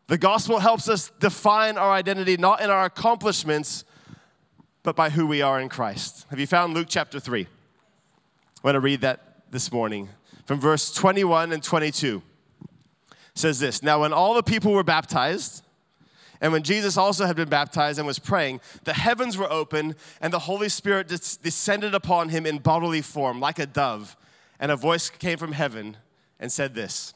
the 0.08 0.18
gospel 0.18 0.58
helps 0.58 0.88
us 0.88 1.10
define 1.20 1.78
our 1.78 1.92
identity 1.92 2.36
not 2.36 2.60
in 2.60 2.68
our 2.68 2.84
accomplishments, 2.84 3.84
but 4.86 4.94
by 4.94 5.10
who 5.10 5.26
we 5.26 5.42
are 5.42 5.60
in 5.60 5.68
Christ. 5.68 6.26
Have 6.30 6.38
you 6.38 6.46
found 6.46 6.72
Luke 6.72 6.86
chapter 6.88 7.18
3? 7.18 7.42
I 7.42 7.46
want 8.62 8.76
to 8.76 8.80
read 8.80 9.00
that 9.00 9.42
this 9.50 9.72
morning 9.72 10.08
from 10.44 10.60
verse 10.60 10.94
21 10.94 11.50
and 11.50 11.60
22. 11.60 12.22
It 13.10 13.16
says 13.34 13.58
this 13.58 13.82
Now, 13.82 14.02
when 14.02 14.12
all 14.12 14.32
the 14.32 14.44
people 14.44 14.70
were 14.70 14.84
baptized, 14.84 15.64
and 16.40 16.52
when 16.52 16.62
Jesus 16.62 16.96
also 16.96 17.26
had 17.26 17.34
been 17.34 17.48
baptized 17.48 17.98
and 17.98 18.06
was 18.06 18.20
praying, 18.20 18.60
the 18.84 18.92
heavens 18.92 19.36
were 19.36 19.50
open, 19.50 19.96
and 20.20 20.32
the 20.32 20.38
Holy 20.38 20.68
Spirit 20.68 21.08
descended 21.08 21.92
upon 21.92 22.28
him 22.28 22.46
in 22.46 22.58
bodily 22.58 23.02
form, 23.02 23.40
like 23.40 23.58
a 23.58 23.66
dove. 23.66 24.16
And 24.60 24.70
a 24.70 24.76
voice 24.76 25.10
came 25.10 25.36
from 25.36 25.50
heaven 25.50 25.96
and 26.38 26.52
said, 26.52 26.76
This 26.76 27.12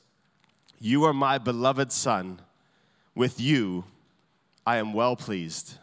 You 0.81 1.05
are 1.05 1.15
my 1.15 1.39
beloved 1.39 1.93
Son. 1.93 2.41
With 3.15 3.41
you 3.41 3.85
I 4.67 4.79
am 4.79 4.93
well 4.93 5.15
pleased. 5.15 5.77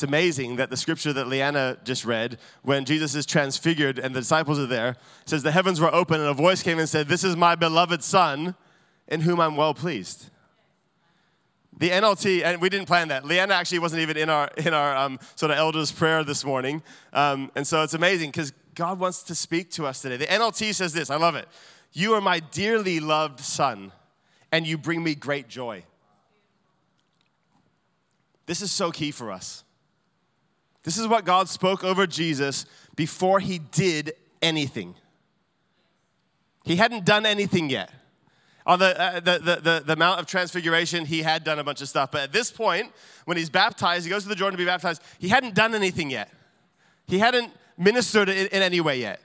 It's 0.00 0.08
amazing 0.08 0.56
that 0.56 0.70
the 0.70 0.78
scripture 0.78 1.12
that 1.12 1.28
Leanna 1.28 1.76
just 1.84 2.06
read, 2.06 2.38
when 2.62 2.86
Jesus 2.86 3.14
is 3.14 3.26
transfigured 3.26 3.98
and 3.98 4.14
the 4.14 4.20
disciples 4.20 4.58
are 4.58 4.64
there, 4.64 4.96
says, 5.26 5.42
The 5.42 5.50
heavens 5.50 5.78
were 5.78 5.94
open 5.94 6.20
and 6.20 6.30
a 6.30 6.32
voice 6.32 6.62
came 6.62 6.78
and 6.78 6.88
said, 6.88 7.06
This 7.06 7.22
is 7.22 7.36
my 7.36 7.54
beloved 7.54 8.02
Son, 8.02 8.54
in 9.08 9.20
whom 9.20 9.40
I'm 9.40 9.56
well 9.56 9.74
pleased. 9.74 10.30
The 11.76 11.90
NLT, 11.90 12.44
and 12.44 12.62
we 12.62 12.70
didn't 12.70 12.86
plan 12.86 13.08
that. 13.08 13.26
Leanna 13.26 13.52
actually 13.52 13.80
wasn't 13.80 14.00
even 14.00 14.16
in 14.16 14.30
our, 14.30 14.48
in 14.56 14.72
our 14.72 14.96
um, 14.96 15.18
sort 15.34 15.52
of 15.52 15.58
elders' 15.58 15.92
prayer 15.92 16.24
this 16.24 16.46
morning. 16.46 16.82
Um, 17.12 17.52
and 17.54 17.66
so 17.66 17.82
it's 17.82 17.92
amazing 17.92 18.30
because 18.30 18.54
God 18.74 18.98
wants 18.98 19.22
to 19.24 19.34
speak 19.34 19.70
to 19.72 19.84
us 19.84 20.00
today. 20.00 20.16
The 20.16 20.28
NLT 20.28 20.74
says 20.74 20.94
this 20.94 21.10
I 21.10 21.16
love 21.16 21.36
it. 21.36 21.46
You 21.92 22.14
are 22.14 22.22
my 22.22 22.40
dearly 22.40 23.00
loved 23.00 23.40
Son, 23.40 23.92
and 24.50 24.66
you 24.66 24.78
bring 24.78 25.04
me 25.04 25.14
great 25.14 25.46
joy. 25.46 25.84
This 28.46 28.62
is 28.62 28.72
so 28.72 28.90
key 28.90 29.10
for 29.10 29.30
us. 29.30 29.62
This 30.82 30.98
is 30.98 31.06
what 31.06 31.24
God 31.24 31.48
spoke 31.48 31.84
over 31.84 32.06
Jesus 32.06 32.64
before 32.96 33.40
he 33.40 33.58
did 33.58 34.12
anything. 34.40 34.94
He 36.64 36.76
hadn't 36.76 37.04
done 37.04 37.26
anything 37.26 37.70
yet. 37.70 37.90
On 38.66 38.78
the, 38.78 39.00
uh, 39.00 39.20
the, 39.20 39.38
the, 39.38 39.56
the, 39.56 39.82
the, 39.86 39.96
Mount 39.96 40.20
of 40.20 40.26
Transfiguration, 40.26 41.06
he 41.06 41.22
had 41.22 41.44
done 41.44 41.58
a 41.58 41.64
bunch 41.64 41.80
of 41.80 41.88
stuff. 41.88 42.10
But 42.12 42.22
at 42.22 42.32
this 42.32 42.50
point, 42.50 42.92
when 43.24 43.36
he's 43.36 43.50
baptized, 43.50 44.04
he 44.04 44.10
goes 44.10 44.22
to 44.24 44.28
the 44.28 44.34
Jordan 44.34 44.58
to 44.58 44.62
be 44.62 44.66
baptized, 44.66 45.02
he 45.18 45.28
hadn't 45.28 45.54
done 45.54 45.74
anything 45.74 46.10
yet. 46.10 46.30
He 47.06 47.18
hadn't 47.18 47.52
ministered 47.78 48.28
in, 48.28 48.46
in 48.48 48.62
any 48.62 48.80
way 48.80 49.00
yet. 49.00 49.20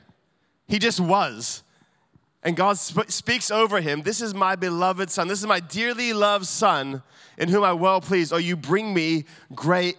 He 0.67 0.79
just 0.79 0.99
was. 0.99 1.63
And 2.43 2.55
God 2.55 2.77
sp- 2.79 3.11
speaks 3.11 3.51
over 3.51 3.81
him, 3.81 4.03
This 4.03 4.21
is 4.21 4.33
my 4.33 4.55
beloved 4.55 5.09
son. 5.09 5.27
This 5.27 5.39
is 5.39 5.47
my 5.47 5.59
dearly 5.59 6.13
loved 6.13 6.45
son 6.45 7.03
in 7.37 7.49
whom 7.49 7.63
I 7.63 7.73
well 7.73 8.01
please. 8.01 8.31
Oh, 8.31 8.37
you 8.37 8.55
bring 8.55 8.93
me 8.93 9.25
great 9.53 9.97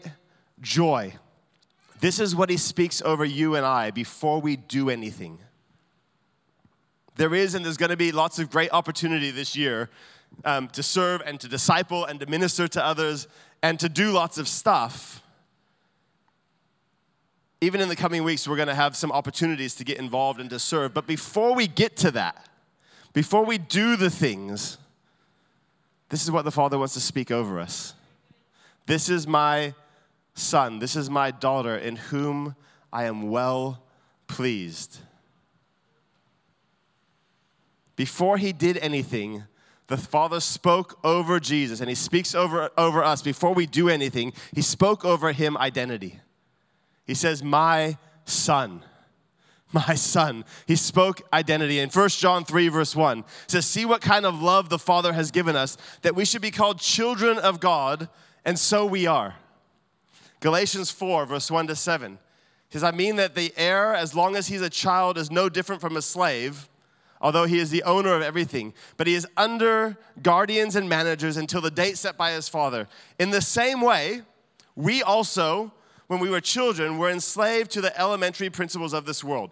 joy. 0.60 1.12
This 2.00 2.20
is 2.20 2.36
what 2.36 2.50
he 2.50 2.56
speaks 2.56 3.00
over 3.02 3.24
you 3.24 3.54
and 3.54 3.64
I 3.64 3.90
before 3.90 4.40
we 4.40 4.56
do 4.56 4.90
anything. 4.90 5.38
There 7.16 7.34
is 7.34 7.54
and 7.54 7.64
there's 7.64 7.78
going 7.78 7.90
to 7.90 7.96
be 7.96 8.12
lots 8.12 8.38
of 8.38 8.50
great 8.50 8.70
opportunity 8.72 9.30
this 9.30 9.56
year 9.56 9.88
um, 10.44 10.68
to 10.68 10.82
serve 10.82 11.22
and 11.24 11.40
to 11.40 11.48
disciple 11.48 12.04
and 12.04 12.20
to 12.20 12.26
minister 12.26 12.68
to 12.68 12.84
others 12.84 13.26
and 13.62 13.80
to 13.80 13.88
do 13.88 14.10
lots 14.10 14.36
of 14.36 14.46
stuff. 14.48 15.22
Even 17.62 17.80
in 17.80 17.88
the 17.88 17.96
coming 17.96 18.22
weeks, 18.22 18.46
we're 18.46 18.56
going 18.56 18.68
to 18.68 18.74
have 18.74 18.94
some 18.94 19.10
opportunities 19.10 19.74
to 19.76 19.84
get 19.84 19.98
involved 19.98 20.40
and 20.40 20.50
to 20.50 20.58
serve. 20.58 20.92
But 20.92 21.06
before 21.06 21.54
we 21.54 21.66
get 21.66 21.96
to 21.98 22.10
that, 22.10 22.48
before 23.14 23.46
we 23.46 23.56
do 23.56 23.96
the 23.96 24.10
things, 24.10 24.76
this 26.10 26.22
is 26.22 26.30
what 26.30 26.44
the 26.44 26.50
Father 26.50 26.78
wants 26.78 26.92
to 26.94 27.00
speak 27.00 27.30
over 27.30 27.58
us. 27.58 27.94
This 28.84 29.08
is 29.08 29.26
my 29.26 29.74
son, 30.36 30.78
this 30.78 30.94
is 30.94 31.10
my 31.10 31.30
daughter, 31.30 31.76
in 31.76 31.96
whom 31.96 32.54
I 32.92 33.04
am 33.04 33.30
well 33.30 33.82
pleased. 34.28 34.98
Before 37.96 38.36
he 38.36 38.52
did 38.52 38.76
anything, 38.78 39.44
the 39.88 39.96
Father 39.96 40.40
spoke 40.40 40.98
over 41.02 41.40
Jesus, 41.40 41.80
and 41.80 41.88
he 41.88 41.94
speaks 41.94 42.34
over, 42.34 42.70
over 42.76 43.02
us 43.02 43.22
before 43.22 43.54
we 43.54 43.66
do 43.66 43.88
anything. 43.88 44.32
He 44.54 44.62
spoke 44.62 45.04
over 45.04 45.32
him 45.32 45.56
identity. 45.56 46.20
He 47.06 47.14
says, 47.14 47.42
My 47.42 47.96
son. 48.24 48.82
My 49.72 49.94
son. 49.94 50.44
He 50.66 50.76
spoke 50.76 51.22
identity. 51.32 51.80
In 51.80 51.88
1 51.88 52.08
John 52.10 52.44
3, 52.44 52.68
verse 52.68 52.94
1, 52.94 53.24
says, 53.46 53.66
See 53.66 53.84
what 53.84 54.00
kind 54.00 54.26
of 54.26 54.42
love 54.42 54.68
the 54.68 54.78
Father 54.78 55.12
has 55.12 55.30
given 55.30 55.56
us, 55.56 55.76
that 56.02 56.14
we 56.14 56.24
should 56.24 56.42
be 56.42 56.50
called 56.50 56.78
children 56.78 57.38
of 57.38 57.60
God, 57.60 58.08
and 58.44 58.58
so 58.58 58.84
we 58.84 59.06
are. 59.06 59.36
Galatians 60.40 60.90
4, 60.90 61.26
verse 61.26 61.50
1 61.50 61.66
to 61.68 61.76
7 61.76 62.18
says, 62.70 62.82
I 62.82 62.90
mean 62.90 63.16
that 63.16 63.34
the 63.34 63.52
heir, 63.56 63.94
as 63.94 64.14
long 64.14 64.36
as 64.36 64.48
he's 64.48 64.60
a 64.60 64.70
child, 64.70 65.16
is 65.18 65.30
no 65.30 65.48
different 65.48 65.80
from 65.80 65.96
a 65.96 66.02
slave 66.02 66.68
although 67.20 67.44
he 67.44 67.58
is 67.58 67.70
the 67.70 67.82
owner 67.82 68.14
of 68.14 68.22
everything. 68.22 68.74
But 68.96 69.06
he 69.06 69.14
is 69.14 69.26
under 69.36 69.96
guardians 70.22 70.76
and 70.76 70.88
managers 70.88 71.36
until 71.36 71.60
the 71.60 71.70
date 71.70 71.98
set 71.98 72.16
by 72.16 72.32
his 72.32 72.48
father. 72.48 72.88
In 73.18 73.30
the 73.30 73.42
same 73.42 73.80
way, 73.80 74.22
we 74.74 75.02
also, 75.02 75.72
when 76.06 76.20
we 76.20 76.30
were 76.30 76.40
children, 76.40 76.98
were 76.98 77.10
enslaved 77.10 77.70
to 77.72 77.80
the 77.80 77.98
elementary 77.98 78.50
principles 78.50 78.92
of 78.92 79.06
this 79.06 79.24
world. 79.24 79.50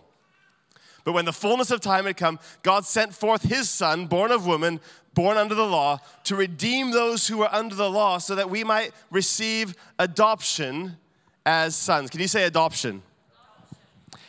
But 1.04 1.12
when 1.12 1.26
the 1.26 1.32
fullness 1.32 1.70
of 1.70 1.80
time 1.80 2.06
had 2.06 2.16
come, 2.16 2.38
God 2.62 2.84
sent 2.84 3.14
forth 3.14 3.42
his 3.42 3.68
son, 3.68 4.06
born 4.06 4.32
of 4.32 4.46
woman, 4.46 4.80
born 5.12 5.36
under 5.36 5.54
the 5.54 5.66
law, 5.66 6.00
to 6.24 6.34
redeem 6.34 6.90
those 6.90 7.28
who 7.28 7.38
were 7.38 7.54
under 7.54 7.74
the 7.74 7.90
law 7.90 8.18
so 8.18 8.34
that 8.34 8.50
we 8.50 8.64
might 8.64 8.92
receive 9.10 9.76
adoption 9.98 10.96
as 11.44 11.76
sons. 11.76 12.10
Can 12.10 12.20
you 12.20 12.28
say 12.28 12.44
adoption? 12.44 13.02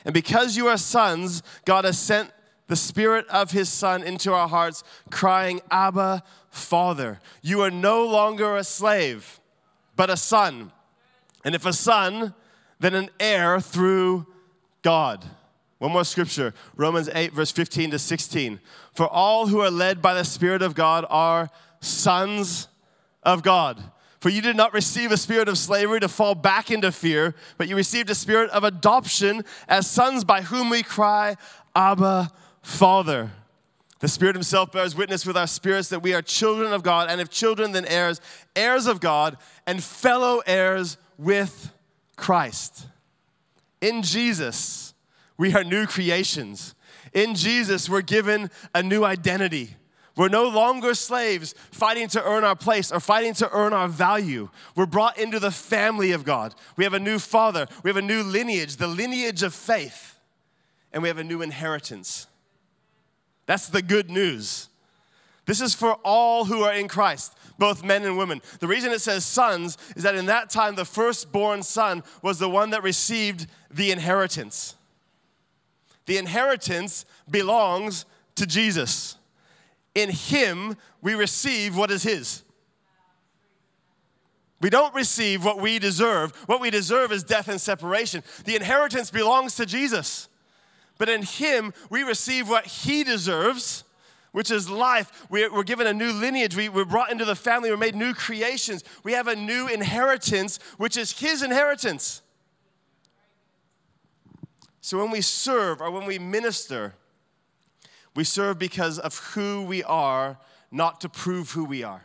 And 0.04 0.14
because 0.14 0.56
you 0.58 0.68
are 0.68 0.78
sons, 0.78 1.42
God 1.64 1.86
has 1.86 1.98
sent 1.98 2.32
the 2.68 2.76
Spirit 2.76 3.28
of 3.28 3.52
His 3.52 3.70
Son 3.70 4.04
into 4.04 4.34
our 4.34 4.48
hearts, 4.48 4.84
crying, 5.10 5.62
Abba, 5.72 6.24
Father. 6.50 7.20
You 7.42 7.62
are 7.62 7.72
no 7.72 8.06
longer 8.06 8.56
a 8.56 8.64
slave, 8.64 9.40
but 9.96 10.10
a 10.10 10.18
son. 10.18 10.72
And 11.44 11.56
if 11.56 11.66
a 11.66 11.74
son, 11.74 12.34
then 12.80 12.96
an 12.96 13.10
heir 13.20 13.60
through 13.60 14.28
God. 14.82 15.26
One 15.78 15.92
more 15.92 16.06
scripture 16.06 16.54
Romans 16.76 17.10
8, 17.14 17.34
verse 17.34 17.52
15 17.52 17.92
to 17.92 18.00
16. 18.00 18.60
For 18.94 19.08
all 19.08 19.48
who 19.48 19.60
are 19.60 19.72
led 19.72 20.02
by 20.02 20.14
the 20.14 20.24
Spirit 20.24 20.62
of 20.62 20.76
God 20.76 21.06
are 21.10 21.50
sons 21.80 22.68
of 23.24 23.44
God. 23.44 23.84
For 24.26 24.30
you 24.30 24.42
did 24.42 24.56
not 24.56 24.74
receive 24.74 25.12
a 25.12 25.18
spirit 25.18 25.48
of 25.48 25.56
slavery 25.56 26.00
to 26.00 26.08
fall 26.08 26.34
back 26.34 26.72
into 26.72 26.92
fear, 26.92 27.36
but 27.60 27.68
you 27.68 27.76
received 27.76 28.10
a 28.10 28.16
spirit 28.16 28.50
of 28.50 28.64
adoption 28.64 29.44
as 29.68 29.88
sons 29.88 30.24
by 30.24 30.42
whom 30.42 30.72
we 30.72 30.82
cry, 30.82 31.38
Abba, 31.76 32.32
Father. 32.64 33.30
The 34.00 34.08
Spirit 34.08 34.36
Himself 34.36 34.72
bears 34.72 34.96
witness 34.96 35.28
with 35.28 35.38
our 35.38 35.46
spirits 35.46 35.90
that 35.90 36.02
we 36.02 36.16
are 36.16 36.24
children 36.24 36.74
of 36.74 36.82
God, 36.82 37.08
and 37.08 37.22
if 37.22 37.30
children, 37.30 37.72
then 37.72 37.86
heirs, 37.86 38.20
heirs 38.56 38.88
of 38.88 39.00
God, 39.00 39.38
and 39.68 39.84
fellow 39.84 40.42
heirs 40.48 40.98
with 41.20 41.72
Christ. 42.16 42.88
In 43.80 44.02
Jesus, 44.02 44.95
we 45.38 45.54
are 45.54 45.64
new 45.64 45.86
creations. 45.86 46.76
In 47.14 47.36
Jesus, 47.36 47.90
we're 47.90 48.02
given 48.02 48.50
a 48.74 48.82
new 48.82 49.04
identity. 49.04 49.76
We're 50.16 50.30
no 50.30 50.48
longer 50.48 50.94
slaves 50.94 51.54
fighting 51.72 52.08
to 52.10 52.24
earn 52.24 52.46
our 52.46 52.56
place 52.56 52.92
or 52.92 53.00
fighting 53.00 53.34
to 53.36 53.52
earn 53.52 53.74
our 53.74 53.90
value. 53.90 54.50
We're 54.76 54.86
brought 54.86 55.18
into 55.18 55.40
the 55.40 55.52
family 55.52 56.12
of 56.12 56.24
God. 56.24 56.56
We 56.78 56.86
have 56.86 56.94
a 56.94 57.00
new 57.00 57.20
father. 57.20 57.68
We 57.84 57.90
have 57.90 57.98
a 57.98 58.02
new 58.02 58.24
lineage, 58.24 58.78
the 58.78 58.88
lineage 58.88 59.44
of 59.44 59.54
faith. 59.54 60.18
And 60.94 61.04
we 61.04 61.10
have 61.10 61.18
a 61.18 61.24
new 61.24 61.42
inheritance. 61.42 62.28
That's 63.46 63.68
the 63.68 63.82
good 63.82 64.10
news. 64.10 64.70
This 65.46 65.62
is 65.62 65.76
for 65.76 65.96
all 66.04 66.46
who 66.46 66.64
are 66.64 66.74
in 66.74 66.88
Christ, 66.88 67.38
both 67.60 67.84
men 67.84 68.04
and 68.04 68.18
women. 68.18 68.42
The 68.60 68.68
reason 68.68 68.92
it 68.92 69.02
says 69.02 69.26
sons 69.26 69.78
is 69.96 70.04
that 70.04 70.16
in 70.16 70.26
that 70.28 70.50
time, 70.50 70.76
the 70.76 70.86
firstborn 70.86 71.62
son 71.62 72.04
was 72.22 72.40
the 72.40 72.50
one 72.50 72.72
that 72.72 72.84
received 72.84 73.48
the 73.70 73.92
inheritance. 73.92 74.75
The 76.06 76.18
inheritance 76.18 77.06
belongs 77.30 78.06
to 78.36 78.46
Jesus. 78.46 79.18
In 79.94 80.10
him, 80.10 80.76
we 81.02 81.16
receive 81.16 81.76
what 81.78 81.90
is 81.92 82.04
his. 82.04 82.44
We 84.62 84.70
don't 84.70 84.96
receive 84.96 85.44
what 85.44 85.60
we 85.60 85.80
deserve. 85.80 86.32
What 86.48 86.62
we 86.62 86.70
deserve 86.70 87.12
is 87.12 87.24
death 87.24 87.50
and 87.50 87.60
separation. 87.60 88.24
The 88.46 88.56
inheritance 88.56 89.12
belongs 89.12 89.56
to 89.56 89.66
Jesus. 89.66 90.28
But 90.98 91.10
in 91.10 91.24
Him, 91.24 91.74
we 91.90 92.04
receive 92.04 92.50
what 92.50 92.66
He 92.66 93.04
deserves, 93.04 93.84
which 94.32 94.52
is 94.52 94.70
life. 94.70 95.28
We're, 95.30 95.64
given 95.64 95.88
a 95.88 95.94
new 95.94 96.12
lineage. 96.12 96.56
We, 96.56 96.70
we're 96.70 96.86
brought 96.86 97.12
into 97.12 97.26
the 97.26 97.36
family. 97.36 97.70
We're 97.70 97.78
made 97.78 97.96
new 97.96 98.14
creations. 98.14 98.84
We 99.04 99.14
have 99.14 99.28
a 99.28 99.36
new 99.36 99.68
inheritance, 99.68 100.60
which 100.78 100.98
is 100.98 101.20
His 101.20 101.44
inheritance. 101.44 102.22
So 104.86 105.00
when 105.00 105.10
we 105.10 105.22
serve 105.22 105.82
or 105.82 105.90
when 105.90 106.06
we 106.06 106.20
minister, 106.20 106.94
we 108.16 108.24
serve 108.24 108.60
because 108.60 109.00
of 109.00 109.18
who 109.18 109.64
we 109.64 109.84
are, 109.84 110.38
not 110.70 111.02
to 111.02 111.10
prove 111.10 111.50
who 111.50 111.66
we 111.66 111.82
are. 111.82 112.04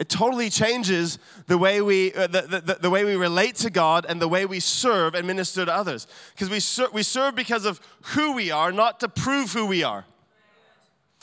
It 0.00 0.08
totally 0.08 0.50
changes 0.50 1.20
the 1.46 1.58
way 1.58 1.80
we, 1.80 2.12
uh, 2.12 2.26
the, 2.26 2.42
the, 2.42 2.78
the, 2.80 2.90
way 2.90 3.04
we 3.04 3.14
relate 3.14 3.54
to 3.54 3.70
God 3.70 4.04
and 4.08 4.20
the 4.20 4.26
way 4.26 4.46
we 4.46 4.58
serve 4.58 5.14
and 5.14 5.28
minister 5.28 5.64
to 5.64 5.72
others. 5.72 6.08
Because 6.34 6.50
we, 6.50 6.58
ser- 6.58 6.90
we 6.92 7.04
serve 7.04 7.36
because 7.36 7.66
of 7.66 7.80
who 8.06 8.32
we 8.32 8.50
are, 8.50 8.72
not 8.72 8.98
to 8.98 9.08
prove 9.08 9.52
who 9.52 9.64
we 9.64 9.84
are. 9.84 10.06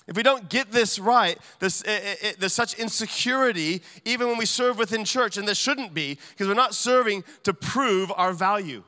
If 0.07 0.15
we 0.15 0.23
don't 0.23 0.47
get 0.47 0.71
this 0.71 0.97
right, 0.97 1.37
this, 1.59 1.81
it, 1.81 2.19
it, 2.21 2.39
there's 2.39 2.53
such 2.53 2.75
insecurity 2.75 3.81
even 4.05 4.29
when 4.29 4.37
we 4.37 4.45
serve 4.45 4.77
within 4.77 5.03
church, 5.03 5.35
and 5.35 5.45
there 5.45 5.53
shouldn't 5.53 5.93
be, 5.93 6.17
because 6.29 6.47
we're 6.47 6.53
not 6.53 6.73
serving 6.73 7.25
to 7.43 7.53
prove 7.53 8.13
our 8.15 8.31
value. 8.31 8.81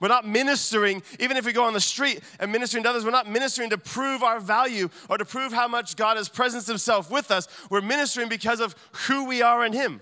We're 0.00 0.08
not 0.08 0.26
ministering, 0.26 1.02
even 1.18 1.36
if 1.36 1.44
we 1.44 1.52
go 1.52 1.64
on 1.64 1.74
the 1.74 1.80
street 1.80 2.20
and 2.40 2.50
ministering 2.50 2.82
to 2.84 2.90
others, 2.90 3.04
we're 3.04 3.10
not 3.10 3.28
ministering 3.28 3.68
to 3.70 3.78
prove 3.78 4.22
our 4.22 4.40
value 4.40 4.88
or 5.10 5.18
to 5.18 5.26
prove 5.26 5.52
how 5.52 5.68
much 5.68 5.94
God 5.94 6.16
has 6.16 6.28
presenced 6.28 6.66
Himself 6.66 7.10
with 7.10 7.30
us. 7.30 7.46
We're 7.68 7.82
ministering 7.82 8.30
because 8.30 8.60
of 8.60 8.74
who 9.06 9.26
we 9.26 9.42
are 9.42 9.64
in 9.64 9.74
Him. 9.74 10.00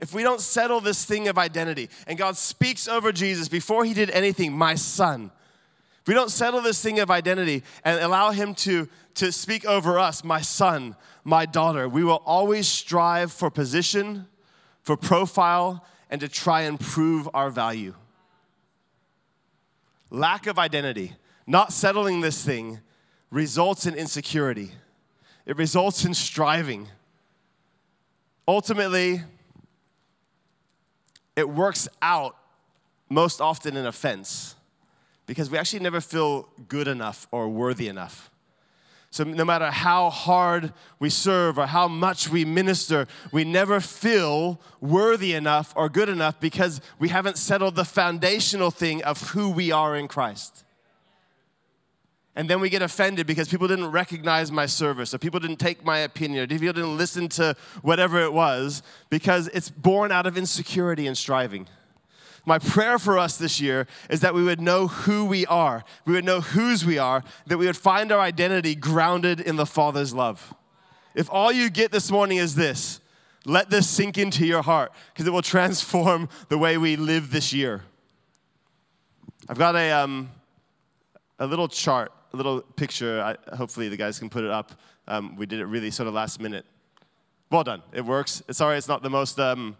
If 0.00 0.12
we 0.12 0.22
don't 0.22 0.40
settle 0.40 0.80
this 0.80 1.04
thing 1.04 1.28
of 1.28 1.38
identity, 1.38 1.90
and 2.08 2.18
God 2.18 2.36
speaks 2.36 2.88
over 2.88 3.12
Jesus 3.12 3.48
before 3.48 3.84
He 3.84 3.94
did 3.94 4.10
anything, 4.10 4.52
my 4.52 4.74
son, 4.74 5.30
if 6.00 6.08
we 6.08 6.14
don't 6.14 6.30
settle 6.30 6.62
this 6.62 6.82
thing 6.82 6.98
of 6.98 7.10
identity 7.10 7.62
and 7.84 8.00
allow 8.00 8.32
Him 8.32 8.54
to, 8.56 8.88
to 9.14 9.30
speak 9.30 9.64
over 9.64 9.96
us, 9.96 10.24
my 10.24 10.40
son, 10.40 10.96
my 11.22 11.46
daughter, 11.46 11.88
we 11.88 12.02
will 12.02 12.22
always 12.26 12.66
strive 12.66 13.30
for 13.30 13.48
position, 13.48 14.26
for 14.82 14.96
profile, 14.96 15.84
and 16.10 16.20
to 16.20 16.28
try 16.28 16.62
and 16.62 16.78
prove 16.78 17.28
our 17.32 17.48
value. 17.48 17.94
Lack 20.10 20.46
of 20.46 20.58
identity, 20.58 21.14
not 21.46 21.72
settling 21.72 22.20
this 22.20 22.44
thing, 22.44 22.80
results 23.30 23.86
in 23.86 23.94
insecurity. 23.94 24.72
It 25.46 25.56
results 25.56 26.04
in 26.04 26.12
striving. 26.12 26.88
Ultimately, 28.46 29.22
it 31.36 31.48
works 31.48 31.88
out 32.02 32.36
most 33.08 33.40
often 33.40 33.76
in 33.76 33.86
offense 33.86 34.56
because 35.26 35.48
we 35.48 35.56
actually 35.56 35.80
never 35.80 36.00
feel 36.00 36.48
good 36.68 36.88
enough 36.88 37.28
or 37.30 37.48
worthy 37.48 37.86
enough. 37.86 38.29
So, 39.12 39.24
no 39.24 39.44
matter 39.44 39.72
how 39.72 40.08
hard 40.08 40.72
we 41.00 41.10
serve 41.10 41.58
or 41.58 41.66
how 41.66 41.88
much 41.88 42.28
we 42.28 42.44
minister, 42.44 43.08
we 43.32 43.42
never 43.42 43.80
feel 43.80 44.60
worthy 44.80 45.34
enough 45.34 45.72
or 45.74 45.88
good 45.88 46.08
enough 46.08 46.38
because 46.38 46.80
we 47.00 47.08
haven't 47.08 47.36
settled 47.36 47.74
the 47.74 47.84
foundational 47.84 48.70
thing 48.70 49.02
of 49.02 49.30
who 49.30 49.50
we 49.50 49.72
are 49.72 49.96
in 49.96 50.06
Christ. 50.06 50.64
And 52.36 52.48
then 52.48 52.60
we 52.60 52.70
get 52.70 52.82
offended 52.82 53.26
because 53.26 53.48
people 53.48 53.66
didn't 53.66 53.90
recognize 53.90 54.52
my 54.52 54.66
service, 54.66 55.12
or 55.12 55.18
people 55.18 55.40
didn't 55.40 55.58
take 55.58 55.84
my 55.84 55.98
opinion, 55.98 56.44
or 56.44 56.46
people 56.46 56.72
didn't 56.72 56.96
listen 56.96 57.28
to 57.30 57.56
whatever 57.82 58.20
it 58.20 58.32
was, 58.32 58.84
because 59.10 59.48
it's 59.48 59.68
born 59.68 60.12
out 60.12 60.26
of 60.26 60.38
insecurity 60.38 61.08
and 61.08 61.18
striving. 61.18 61.66
My 62.46 62.58
prayer 62.58 62.98
for 62.98 63.18
us 63.18 63.36
this 63.36 63.60
year 63.60 63.86
is 64.08 64.20
that 64.20 64.34
we 64.34 64.42
would 64.42 64.60
know 64.60 64.86
who 64.86 65.24
we 65.24 65.46
are, 65.46 65.84
we 66.06 66.14
would 66.14 66.24
know 66.24 66.40
whose 66.40 66.84
we 66.84 66.98
are, 66.98 67.22
that 67.46 67.58
we 67.58 67.66
would 67.66 67.76
find 67.76 68.10
our 68.10 68.20
identity 68.20 68.74
grounded 68.74 69.40
in 69.40 69.56
the 69.56 69.66
Father's 69.66 70.14
love. 70.14 70.54
If 71.14 71.28
all 71.30 71.52
you 71.52 71.70
get 71.70 71.92
this 71.92 72.10
morning 72.10 72.38
is 72.38 72.54
this, 72.54 73.00
let 73.44 73.70
this 73.70 73.88
sink 73.88 74.18
into 74.18 74.46
your 74.46 74.62
heart 74.62 74.92
because 75.12 75.26
it 75.26 75.30
will 75.30 75.42
transform 75.42 76.28
the 76.48 76.58
way 76.58 76.78
we 76.78 76.96
live 76.96 77.30
this 77.30 77.52
year. 77.52 77.82
I've 79.48 79.58
got 79.58 79.74
a, 79.74 79.90
um, 79.90 80.30
a 81.38 81.46
little 81.46 81.66
chart, 81.66 82.12
a 82.32 82.36
little 82.36 82.60
picture. 82.60 83.20
I, 83.20 83.56
hopefully, 83.56 83.88
the 83.88 83.96
guys 83.96 84.18
can 84.18 84.28
put 84.28 84.44
it 84.44 84.50
up. 84.50 84.72
Um, 85.08 85.36
we 85.36 85.46
did 85.46 85.60
it 85.60 85.64
really 85.64 85.90
sort 85.90 86.06
of 86.06 86.14
last 86.14 86.40
minute. 86.40 86.64
Well 87.50 87.64
done. 87.64 87.82
It 87.92 88.04
works. 88.04 88.42
Sorry, 88.52 88.78
it's 88.78 88.86
not 88.86 89.02
the 89.02 89.10
most. 89.10 89.40
Um, 89.40 89.76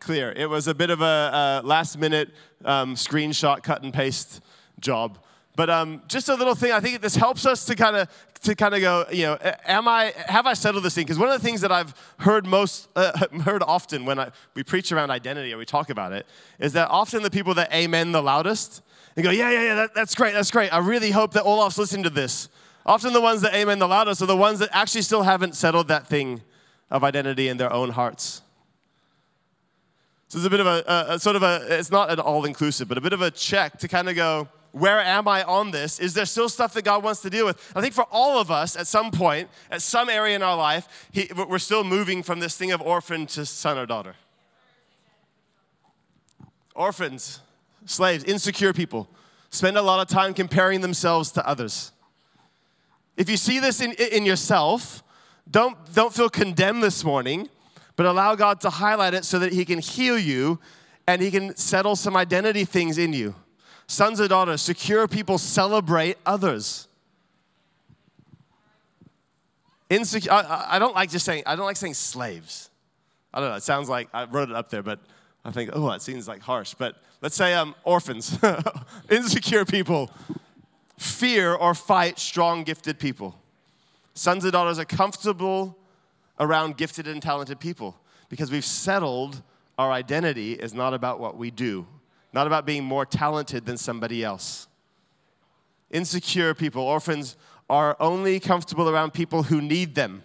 clear. 0.00 0.32
It 0.32 0.48
was 0.48 0.66
a 0.66 0.74
bit 0.74 0.90
of 0.90 1.00
a, 1.02 1.60
a 1.62 1.66
last 1.66 1.98
minute 1.98 2.30
um, 2.64 2.94
screenshot 2.94 3.62
cut 3.62 3.82
and 3.82 3.92
paste 3.92 4.40
job. 4.80 5.18
But 5.56 5.68
um, 5.68 6.02
just 6.08 6.28
a 6.28 6.34
little 6.34 6.54
thing, 6.54 6.72
I 6.72 6.80
think 6.80 7.00
this 7.00 7.16
helps 7.16 7.44
us 7.44 7.64
to 7.66 7.76
kind 7.76 7.96
of 7.96 8.08
to 8.42 8.54
kind 8.54 8.74
of 8.74 8.80
go, 8.80 9.04
you 9.12 9.24
know, 9.24 9.38
am 9.66 9.86
I 9.86 10.14
have 10.26 10.46
I 10.46 10.54
settled 10.54 10.82
this 10.84 10.94
thing? 10.94 11.04
Because 11.04 11.18
one 11.18 11.28
of 11.28 11.40
the 11.40 11.46
things 11.46 11.60
that 11.60 11.70
I've 11.70 11.94
heard 12.18 12.46
most 12.46 12.88
uh, 12.96 13.26
heard 13.44 13.62
often 13.62 14.06
when 14.06 14.18
I, 14.18 14.30
we 14.54 14.62
preach 14.62 14.90
around 14.92 15.10
identity 15.10 15.52
or 15.52 15.58
we 15.58 15.66
talk 15.66 15.90
about 15.90 16.12
it 16.12 16.26
is 16.58 16.72
that 16.72 16.88
often 16.88 17.22
the 17.22 17.30
people 17.30 17.54
that 17.54 17.72
amen 17.74 18.12
the 18.12 18.22
loudest 18.22 18.82
and 19.16 19.24
go, 19.24 19.30
yeah, 19.30 19.50
yeah, 19.50 19.62
yeah, 19.62 19.74
that, 19.74 19.94
that's 19.94 20.14
great, 20.14 20.32
that's 20.32 20.50
great. 20.50 20.72
I 20.72 20.78
really 20.78 21.10
hope 21.10 21.32
that 21.32 21.42
Olaf's 21.42 21.76
listening 21.76 22.04
to 22.04 22.10
this. 22.10 22.48
Often 22.86 23.12
the 23.12 23.20
ones 23.20 23.42
that 23.42 23.52
amen 23.54 23.78
the 23.78 23.88
loudest 23.88 24.22
are 24.22 24.26
the 24.26 24.36
ones 24.36 24.60
that 24.60 24.70
actually 24.72 25.02
still 25.02 25.22
haven't 25.22 25.54
settled 25.54 25.88
that 25.88 26.06
thing 26.06 26.40
of 26.90 27.04
identity 27.04 27.48
in 27.48 27.56
their 27.56 27.72
own 27.72 27.90
hearts. 27.90 28.40
So 30.30 30.38
it's 30.38 30.46
a 30.46 30.50
bit 30.50 30.60
of 30.60 30.68
a, 30.68 30.84
a, 30.86 31.14
a 31.14 31.18
sort 31.18 31.34
of 31.34 31.42
a, 31.42 31.66
it's 31.68 31.90
not 31.90 32.08
an 32.08 32.20
all 32.20 32.44
inclusive, 32.44 32.86
but 32.86 32.96
a 32.96 33.00
bit 33.00 33.12
of 33.12 33.20
a 33.20 33.32
check 33.32 33.80
to 33.80 33.88
kind 33.88 34.08
of 34.08 34.14
go, 34.14 34.48
where 34.70 35.00
am 35.00 35.26
I 35.26 35.42
on 35.42 35.72
this? 35.72 35.98
Is 35.98 36.14
there 36.14 36.24
still 36.24 36.48
stuff 36.48 36.72
that 36.74 36.84
God 36.84 37.02
wants 37.02 37.20
to 37.22 37.30
deal 37.30 37.44
with? 37.44 37.72
I 37.74 37.80
think 37.80 37.94
for 37.94 38.06
all 38.12 38.40
of 38.40 38.48
us, 38.48 38.76
at 38.76 38.86
some 38.86 39.10
point, 39.10 39.48
at 39.72 39.82
some 39.82 40.08
area 40.08 40.36
in 40.36 40.42
our 40.44 40.56
life, 40.56 41.08
he, 41.10 41.28
we're 41.36 41.58
still 41.58 41.82
moving 41.82 42.22
from 42.22 42.38
this 42.38 42.56
thing 42.56 42.70
of 42.70 42.80
orphan 42.80 43.26
to 43.26 43.44
son 43.44 43.76
or 43.76 43.86
daughter. 43.86 44.14
Orphans, 46.76 47.40
slaves, 47.84 48.22
insecure 48.22 48.72
people 48.72 49.08
spend 49.50 49.76
a 49.76 49.82
lot 49.82 49.98
of 49.98 50.06
time 50.06 50.32
comparing 50.32 50.80
themselves 50.80 51.32
to 51.32 51.44
others. 51.44 51.90
If 53.16 53.28
you 53.28 53.36
see 53.36 53.58
this 53.58 53.80
in, 53.80 53.94
in 53.94 54.24
yourself, 54.24 55.02
don't, 55.50 55.76
don't 55.92 56.14
feel 56.14 56.30
condemned 56.30 56.84
this 56.84 57.02
morning 57.02 57.48
but 58.00 58.06
allow 58.06 58.34
God 58.34 58.62
to 58.62 58.70
highlight 58.70 59.12
it 59.12 59.26
so 59.26 59.38
that 59.40 59.52
He 59.52 59.62
can 59.62 59.78
heal 59.78 60.18
you 60.18 60.58
and 61.06 61.20
He 61.20 61.30
can 61.30 61.54
settle 61.54 61.94
some 61.94 62.16
identity 62.16 62.64
things 62.64 62.96
in 62.96 63.12
you. 63.12 63.34
Sons 63.88 64.20
and 64.20 64.30
daughters, 64.30 64.62
secure 64.62 65.06
people 65.06 65.36
celebrate 65.36 66.16
others. 66.24 66.88
Insecure, 69.90 70.32
I, 70.32 70.64
I 70.70 70.78
don't 70.78 70.94
like 70.94 71.10
just 71.10 71.26
saying, 71.26 71.42
I 71.44 71.56
don't 71.56 71.66
like 71.66 71.76
saying 71.76 71.92
slaves. 71.92 72.70
I 73.34 73.40
don't 73.40 73.50
know, 73.50 73.56
it 73.56 73.64
sounds 73.64 73.90
like, 73.90 74.08
I 74.14 74.24
wrote 74.24 74.48
it 74.48 74.56
up 74.56 74.70
there, 74.70 74.82
but 74.82 75.00
I 75.44 75.50
think, 75.50 75.68
oh, 75.74 75.90
it 75.90 76.00
seems 76.00 76.26
like 76.26 76.40
harsh. 76.40 76.72
But 76.72 76.96
let's 77.20 77.36
say 77.36 77.52
um, 77.52 77.74
orphans, 77.84 78.38
insecure 79.10 79.66
people, 79.66 80.10
fear 80.96 81.52
or 81.52 81.74
fight 81.74 82.18
strong, 82.18 82.64
gifted 82.64 82.98
people. 82.98 83.38
Sons 84.14 84.42
and 84.44 84.54
daughters 84.54 84.78
are 84.78 84.86
comfortable 84.86 85.76
around 86.40 86.76
gifted 86.76 87.06
and 87.06 87.22
talented 87.22 87.60
people 87.60 87.96
because 88.28 88.50
we've 88.50 88.64
settled 88.64 89.42
our 89.78 89.92
identity 89.92 90.54
is 90.54 90.74
not 90.74 90.94
about 90.94 91.20
what 91.20 91.36
we 91.36 91.50
do, 91.50 91.86
not 92.32 92.46
about 92.46 92.66
being 92.66 92.82
more 92.82 93.06
talented 93.06 93.66
than 93.66 93.76
somebody 93.76 94.24
else. 94.24 94.66
Insecure 95.90 96.54
people, 96.54 96.82
orphans, 96.82 97.36
are 97.68 97.96
only 98.00 98.40
comfortable 98.40 98.88
around 98.88 99.12
people 99.12 99.44
who 99.44 99.60
need 99.60 99.94
them. 99.94 100.22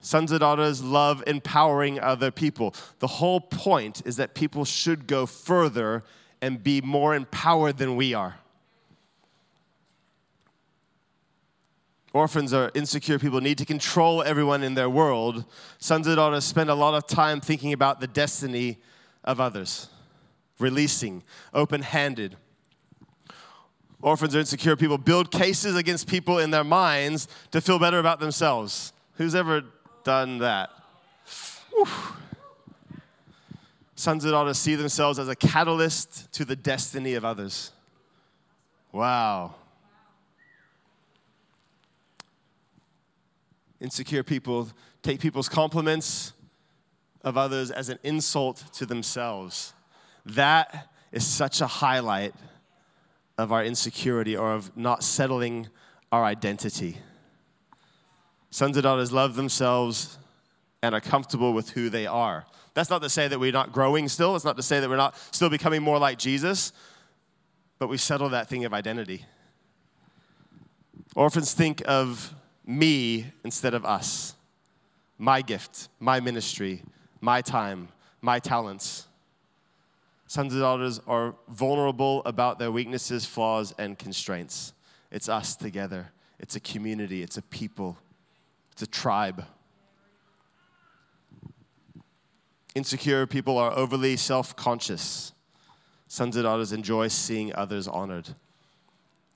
Sons 0.00 0.30
and 0.32 0.40
daughters 0.40 0.82
love 0.82 1.22
empowering 1.26 1.98
other 1.98 2.30
people. 2.30 2.74
The 2.98 3.06
whole 3.06 3.40
point 3.40 4.02
is 4.04 4.16
that 4.16 4.34
people 4.34 4.64
should 4.64 5.06
go 5.06 5.24
further 5.24 6.02
and 6.42 6.62
be 6.62 6.80
more 6.80 7.14
empowered 7.14 7.78
than 7.78 7.96
we 7.96 8.12
are. 8.12 8.36
Orphans 12.14 12.54
are 12.54 12.70
insecure 12.74 13.18
people, 13.18 13.40
need 13.40 13.58
to 13.58 13.64
control 13.64 14.22
everyone 14.22 14.62
in 14.62 14.74
their 14.74 14.88
world. 14.88 15.44
Sons 15.78 16.06
and 16.06 16.14
daughters 16.14 16.44
spend 16.44 16.70
a 16.70 16.74
lot 16.74 16.94
of 16.94 17.08
time 17.08 17.40
thinking 17.40 17.72
about 17.72 17.98
the 17.98 18.06
destiny 18.06 18.78
of 19.24 19.40
others, 19.40 19.88
releasing, 20.60 21.24
open 21.52 21.82
handed. 21.82 22.36
Orphans 24.00 24.36
are 24.36 24.38
insecure 24.38 24.76
people, 24.76 24.96
build 24.96 25.32
cases 25.32 25.74
against 25.74 26.06
people 26.06 26.38
in 26.38 26.52
their 26.52 26.62
minds 26.62 27.26
to 27.50 27.60
feel 27.60 27.80
better 27.80 27.98
about 27.98 28.20
themselves. 28.20 28.92
Who's 29.14 29.34
ever 29.34 29.64
done 30.04 30.38
that? 30.38 30.70
Whew. 31.72 31.88
Sons 33.96 34.24
and 34.24 34.30
daughters 34.30 34.58
see 34.58 34.76
themselves 34.76 35.18
as 35.18 35.28
a 35.28 35.34
catalyst 35.34 36.32
to 36.34 36.44
the 36.44 36.54
destiny 36.54 37.14
of 37.14 37.24
others. 37.24 37.72
Wow. 38.92 39.56
Insecure 43.84 44.22
people 44.22 44.70
take 45.02 45.20
people's 45.20 45.50
compliments 45.50 46.32
of 47.22 47.36
others 47.36 47.70
as 47.70 47.90
an 47.90 47.98
insult 48.02 48.64
to 48.72 48.86
themselves. 48.86 49.74
That 50.24 50.88
is 51.12 51.26
such 51.26 51.60
a 51.60 51.66
highlight 51.66 52.34
of 53.36 53.52
our 53.52 53.62
insecurity 53.62 54.38
or 54.38 54.54
of 54.54 54.74
not 54.74 55.04
settling 55.04 55.68
our 56.10 56.24
identity. 56.24 56.96
Sons 58.48 58.74
and 58.78 58.84
daughters 58.84 59.12
love 59.12 59.34
themselves 59.34 60.16
and 60.82 60.94
are 60.94 61.00
comfortable 61.02 61.52
with 61.52 61.68
who 61.68 61.90
they 61.90 62.06
are. 62.06 62.46
That's 62.72 62.88
not 62.88 63.02
to 63.02 63.10
say 63.10 63.28
that 63.28 63.38
we're 63.38 63.52
not 63.52 63.70
growing 63.70 64.08
still. 64.08 64.34
It's 64.34 64.46
not 64.46 64.56
to 64.56 64.62
say 64.62 64.80
that 64.80 64.88
we're 64.88 64.96
not 64.96 65.14
still 65.30 65.50
becoming 65.50 65.82
more 65.82 65.98
like 65.98 66.16
Jesus, 66.16 66.72
but 67.78 67.88
we 67.88 67.98
settle 67.98 68.30
that 68.30 68.48
thing 68.48 68.64
of 68.64 68.72
identity. 68.72 69.26
Orphans 71.14 71.52
think 71.52 71.82
of 71.84 72.34
me 72.66 73.26
instead 73.44 73.74
of 73.74 73.84
us. 73.84 74.34
My 75.18 75.42
gift, 75.42 75.88
my 76.00 76.20
ministry, 76.20 76.82
my 77.20 77.40
time, 77.40 77.88
my 78.20 78.38
talents. 78.38 79.06
Sons 80.26 80.52
and 80.52 80.62
daughters 80.62 81.00
are 81.06 81.34
vulnerable 81.48 82.22
about 82.24 82.58
their 82.58 82.72
weaknesses, 82.72 83.24
flaws, 83.24 83.74
and 83.78 83.98
constraints. 83.98 84.72
It's 85.10 85.28
us 85.28 85.54
together. 85.54 86.10
It's 86.40 86.56
a 86.56 86.60
community. 86.60 87.22
It's 87.22 87.36
a 87.36 87.42
people. 87.42 87.98
It's 88.72 88.82
a 88.82 88.86
tribe. 88.86 89.44
Insecure 92.74 93.26
people 93.26 93.56
are 93.56 93.70
overly 93.72 94.16
self 94.16 94.56
conscious. 94.56 95.32
Sons 96.08 96.36
and 96.36 96.44
daughters 96.44 96.72
enjoy 96.72 97.08
seeing 97.08 97.54
others 97.54 97.86
honored. 97.86 98.34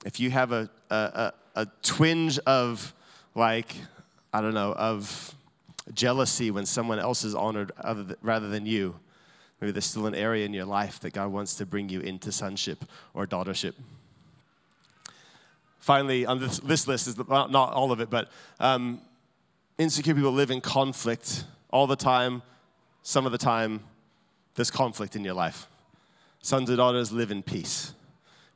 If 0.05 0.19
you 0.19 0.31
have 0.31 0.51
a, 0.51 0.69
a, 0.89 0.95
a, 0.95 1.33
a 1.55 1.67
twinge 1.81 2.39
of 2.39 2.93
like, 3.35 3.75
I 4.33 4.41
don't 4.41 4.53
know, 4.53 4.73
of 4.73 5.35
jealousy 5.93 6.51
when 6.51 6.65
someone 6.65 6.99
else 6.99 7.23
is 7.23 7.33
honored 7.33 7.71
than, 7.83 8.15
rather 8.21 8.49
than 8.49 8.65
you. 8.65 8.99
Maybe 9.59 9.71
there's 9.71 9.85
still 9.85 10.07
an 10.07 10.15
area 10.15 10.45
in 10.45 10.53
your 10.53 10.65
life 10.65 10.99
that 11.01 11.13
God 11.13 11.31
wants 11.31 11.55
to 11.55 11.65
bring 11.65 11.89
you 11.89 11.99
into 11.99 12.31
sonship 12.31 12.85
or 13.13 13.27
daughtership. 13.27 13.73
Finally, 15.79 16.25
on 16.25 16.39
this, 16.39 16.59
this 16.59 16.87
list 16.87 17.07
is 17.07 17.15
the, 17.15 17.23
not 17.23 17.73
all 17.73 17.91
of 17.91 17.99
it, 17.99 18.09
but 18.09 18.29
um, 18.59 19.01
insecure 19.77 20.13
people 20.13 20.31
live 20.31 20.51
in 20.51 20.61
conflict 20.61 21.45
all 21.71 21.87
the 21.87 21.95
time. 21.95 22.41
Some 23.03 23.25
of 23.25 23.31
the 23.31 23.37
time, 23.37 23.81
there's 24.55 24.71
conflict 24.71 25.15
in 25.15 25.23
your 25.23 25.33
life. 25.33 25.67
Sons 26.41 26.69
and 26.69 26.77
daughters 26.77 27.11
live 27.11 27.31
in 27.31 27.43
peace. 27.43 27.93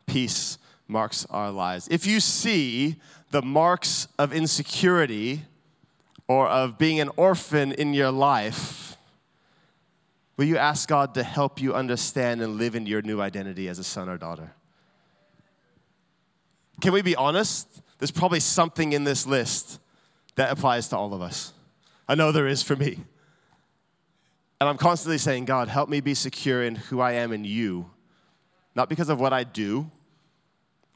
Peace 0.05 0.57
marks 0.87 1.25
our 1.29 1.51
lives. 1.51 1.87
If 1.89 2.05
you 2.05 2.19
see 2.19 2.97
the 3.31 3.41
marks 3.41 4.07
of 4.19 4.33
insecurity 4.33 5.43
or 6.27 6.47
of 6.47 6.77
being 6.77 6.99
an 6.99 7.09
orphan 7.15 7.71
in 7.71 7.93
your 7.93 8.11
life, 8.11 8.97
will 10.37 10.45
you 10.45 10.57
ask 10.57 10.87
God 10.87 11.13
to 11.15 11.23
help 11.23 11.61
you 11.61 11.73
understand 11.73 12.41
and 12.41 12.57
live 12.57 12.75
in 12.75 12.85
your 12.85 13.01
new 13.01 13.21
identity 13.21 13.67
as 13.67 13.79
a 13.79 13.83
son 13.83 14.09
or 14.09 14.17
daughter? 14.17 14.51
Can 16.81 16.93
we 16.93 17.01
be 17.01 17.15
honest? 17.15 17.81
There's 17.99 18.11
probably 18.11 18.39
something 18.39 18.93
in 18.93 19.03
this 19.03 19.25
list 19.25 19.79
that 20.35 20.51
applies 20.51 20.89
to 20.89 20.97
all 20.97 21.13
of 21.13 21.21
us. 21.21 21.53
I 22.07 22.15
know 22.15 22.31
there 22.31 22.47
is 22.47 22.61
for 22.61 22.75
me. 22.75 22.99
And 24.59 24.69
I'm 24.69 24.77
constantly 24.77 25.17
saying, 25.17 25.45
God, 25.45 25.67
help 25.67 25.89
me 25.89 26.01
be 26.01 26.13
secure 26.13 26.63
in 26.63 26.75
who 26.75 26.99
I 27.01 27.13
am 27.13 27.31
in 27.31 27.43
you, 27.43 27.89
not 28.75 28.89
because 28.89 29.09
of 29.09 29.19
what 29.19 29.33
I 29.33 29.43
do, 29.43 29.91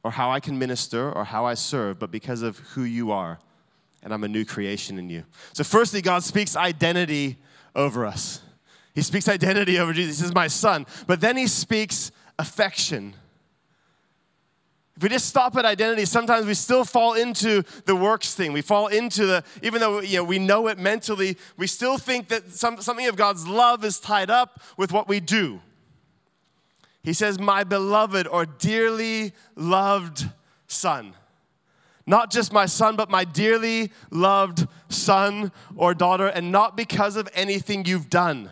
or 0.04 0.12
how 0.12 0.32
I 0.32 0.40
can 0.40 0.58
minister 0.58 1.12
or 1.12 1.26
how 1.26 1.46
I 1.46 1.54
serve, 1.54 2.00
but 2.00 2.12
because 2.12 2.42
of 2.42 2.58
who 2.60 2.84
you 2.84 3.12
are. 3.12 3.40
And 4.04 4.14
I'm 4.14 4.24
a 4.24 4.28
new 4.28 4.46
creation 4.46 4.98
in 4.98 5.10
you. 5.10 5.24
So, 5.54 5.64
firstly, 5.64 6.02
God 6.02 6.24
speaks 6.24 6.56
identity 6.56 7.38
over 7.76 8.06
us. 8.06 8.42
He 8.94 9.02
speaks 9.02 9.28
identity 9.28 9.80
over 9.80 9.94
Jesus. 9.94 10.18
He 10.18 10.24
says, 10.24 10.34
My 10.34 10.48
son. 10.48 10.86
But 11.08 11.22
then 11.22 11.38
he 11.38 11.48
speaks 11.48 12.12
affection. 12.40 13.16
If 14.98 15.04
we 15.04 15.10
just 15.10 15.28
stop 15.28 15.56
at 15.56 15.66
identity, 15.66 16.06
sometimes 16.06 16.48
we 16.48 16.56
still 16.56 16.84
fall 16.84 17.14
into 17.14 17.62
the 17.86 17.96
works 17.96 18.34
thing. 18.34 18.52
We 18.52 18.62
fall 18.62 18.88
into 18.88 19.28
the, 19.28 19.44
even 19.62 19.80
though 19.80 20.02
you 20.02 20.18
know, 20.18 20.24
we 20.24 20.40
know 20.40 20.68
it 20.68 20.80
mentally, 20.80 21.38
we 21.56 21.68
still 21.68 22.00
think 22.00 22.30
that 22.30 22.52
some, 22.52 22.82
something 22.82 23.06
of 23.06 23.16
God's 23.16 23.48
love 23.48 23.86
is 23.86 24.00
tied 24.00 24.32
up 24.32 24.60
with 24.76 24.92
what 24.92 25.08
we 25.08 25.20
do. 25.20 25.62
He 27.04 27.14
says, 27.14 27.40
My 27.40 27.64
beloved 27.64 28.28
or 28.28 28.46
dearly 28.46 29.34
loved 29.56 30.30
son. 30.68 31.14
Not 32.06 32.32
just 32.32 32.54
my 32.54 32.66
son, 32.66 32.96
but 32.96 33.10
my 33.10 33.26
dearly 33.26 33.92
loved 34.12 34.68
son 34.88 35.52
or 35.76 35.94
daughter, 35.94 36.28
and 36.28 36.52
not 36.52 36.78
because 36.78 37.18
of 37.18 37.28
anything 37.34 37.86
you've 37.86 38.10
done, 38.10 38.50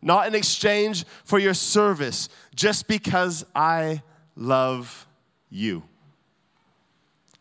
not 0.00 0.28
in 0.28 0.34
exchange 0.36 1.04
for 1.24 1.40
your 1.40 1.54
service, 1.54 2.28
just 2.54 2.86
because 2.86 3.44
I 3.56 4.02
love 4.36 5.06
you. 5.50 5.82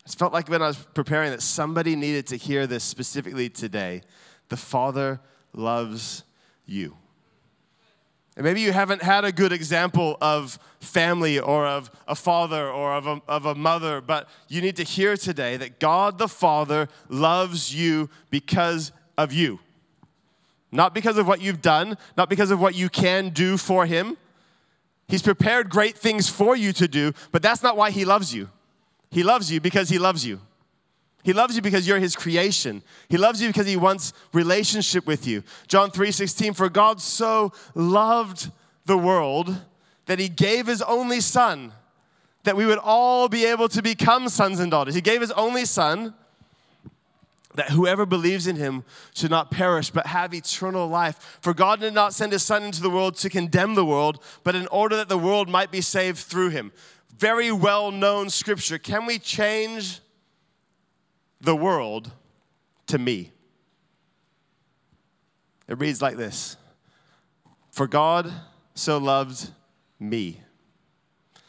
It 0.05 0.15
felt 0.17 0.33
like 0.33 0.49
when 0.49 0.61
I 0.61 0.67
was 0.67 0.77
preparing 0.93 1.31
that 1.31 1.41
somebody 1.41 1.95
needed 1.95 2.27
to 2.27 2.35
hear 2.35 2.67
this 2.67 2.83
specifically 2.83 3.49
today. 3.49 4.01
The 4.49 4.57
Father 4.57 5.21
loves 5.53 6.23
you. 6.65 6.97
And 8.35 8.45
maybe 8.45 8.61
you 8.61 8.71
haven't 8.71 9.03
had 9.03 9.25
a 9.25 9.31
good 9.31 9.51
example 9.51 10.17
of 10.19 10.57
family 10.79 11.39
or 11.39 11.67
of 11.67 11.91
a 12.07 12.15
father 12.15 12.67
or 12.67 12.95
of 12.95 13.05
a, 13.05 13.21
of 13.27 13.45
a 13.45 13.53
mother, 13.53 14.01
but 14.01 14.27
you 14.47 14.59
need 14.59 14.75
to 14.77 14.83
hear 14.83 15.15
today 15.15 15.55
that 15.57 15.79
God 15.79 16.17
the 16.17 16.27
Father 16.27 16.87
loves 17.09 17.75
you 17.75 18.09
because 18.31 18.91
of 19.17 19.31
you. 19.33 19.59
Not 20.71 20.95
because 20.95 21.17
of 21.17 21.27
what 21.27 21.41
you've 21.41 21.61
done, 21.61 21.95
not 22.17 22.27
because 22.27 22.49
of 22.49 22.59
what 22.59 22.73
you 22.73 22.89
can 22.89 23.29
do 23.29 23.57
for 23.57 23.85
Him, 23.85 24.17
He's 25.07 25.21
prepared 25.21 25.69
great 25.69 25.97
things 25.97 26.29
for 26.29 26.55
you 26.55 26.73
to 26.73 26.87
do, 26.87 27.13
but 27.31 27.43
that's 27.43 27.61
not 27.61 27.77
why 27.77 27.91
He 27.91 28.05
loves 28.05 28.33
you. 28.33 28.49
He 29.11 29.21
loves 29.21 29.51
you 29.51 29.61
because 29.61 29.89
He 29.89 29.99
loves 29.99 30.25
you. 30.25 30.39
He 31.23 31.33
loves 31.33 31.55
you 31.55 31.61
because 31.61 31.87
you're 31.87 31.99
his 31.99 32.15
creation. 32.15 32.83
He 33.09 33.17
loves 33.17 33.41
you 33.41 33.47
because 33.47 33.67
he 33.67 33.77
wants 33.77 34.13
relationship 34.33 35.07
with 35.07 35.25
you. 35.25 35.43
John 35.67 35.89
3:16 35.89 36.53
for 36.53 36.69
God 36.69 37.01
so 37.01 37.53
loved 37.73 38.51
the 38.85 38.97
world 38.97 39.61
that 40.05 40.19
he 40.19 40.27
gave 40.27 40.67
his 40.67 40.81
only 40.81 41.21
son 41.21 41.71
that 42.43 42.57
we 42.57 42.65
would 42.65 42.79
all 42.79 43.29
be 43.29 43.45
able 43.45 43.69
to 43.69 43.81
become 43.81 44.27
sons 44.27 44.59
and 44.59 44.69
daughters. 44.69 44.95
He 44.95 45.01
gave 45.01 45.21
his 45.21 45.31
only 45.31 45.63
son 45.63 46.13
that 47.55 47.69
whoever 47.69 48.05
believes 48.05 48.47
in 48.47 48.55
him 48.55 48.83
should 49.13 49.31
not 49.31 49.51
perish 49.51 49.91
but 49.91 50.07
have 50.07 50.33
eternal 50.33 50.87
life. 50.87 51.37
For 51.41 51.53
God 51.53 51.79
did 51.79 51.93
not 51.93 52.13
send 52.13 52.31
his 52.31 52.43
Son 52.43 52.63
into 52.63 52.81
the 52.81 52.89
world 52.89 53.15
to 53.17 53.29
condemn 53.29 53.75
the 53.75 53.85
world, 53.85 54.21
but 54.43 54.55
in 54.55 54.67
order 54.67 54.95
that 54.97 55.09
the 55.09 55.17
world 55.17 55.49
might 55.49 55.71
be 55.71 55.81
saved 55.81 56.17
through 56.17 56.49
him. 56.49 56.71
Very 57.15 57.51
well 57.51 57.91
known 57.91 58.29
scripture. 58.29 58.79
Can 58.79 59.05
we 59.05 59.19
change 59.19 59.99
the 61.43 61.55
world 61.55 62.11
to 62.87 62.97
me? 62.97 63.31
It 65.67 65.79
reads 65.79 66.01
like 66.01 66.17
this 66.17 66.57
For 67.71 67.87
God 67.87 68.31
so 68.73 68.97
loved 68.97 69.51
me. 69.99 70.39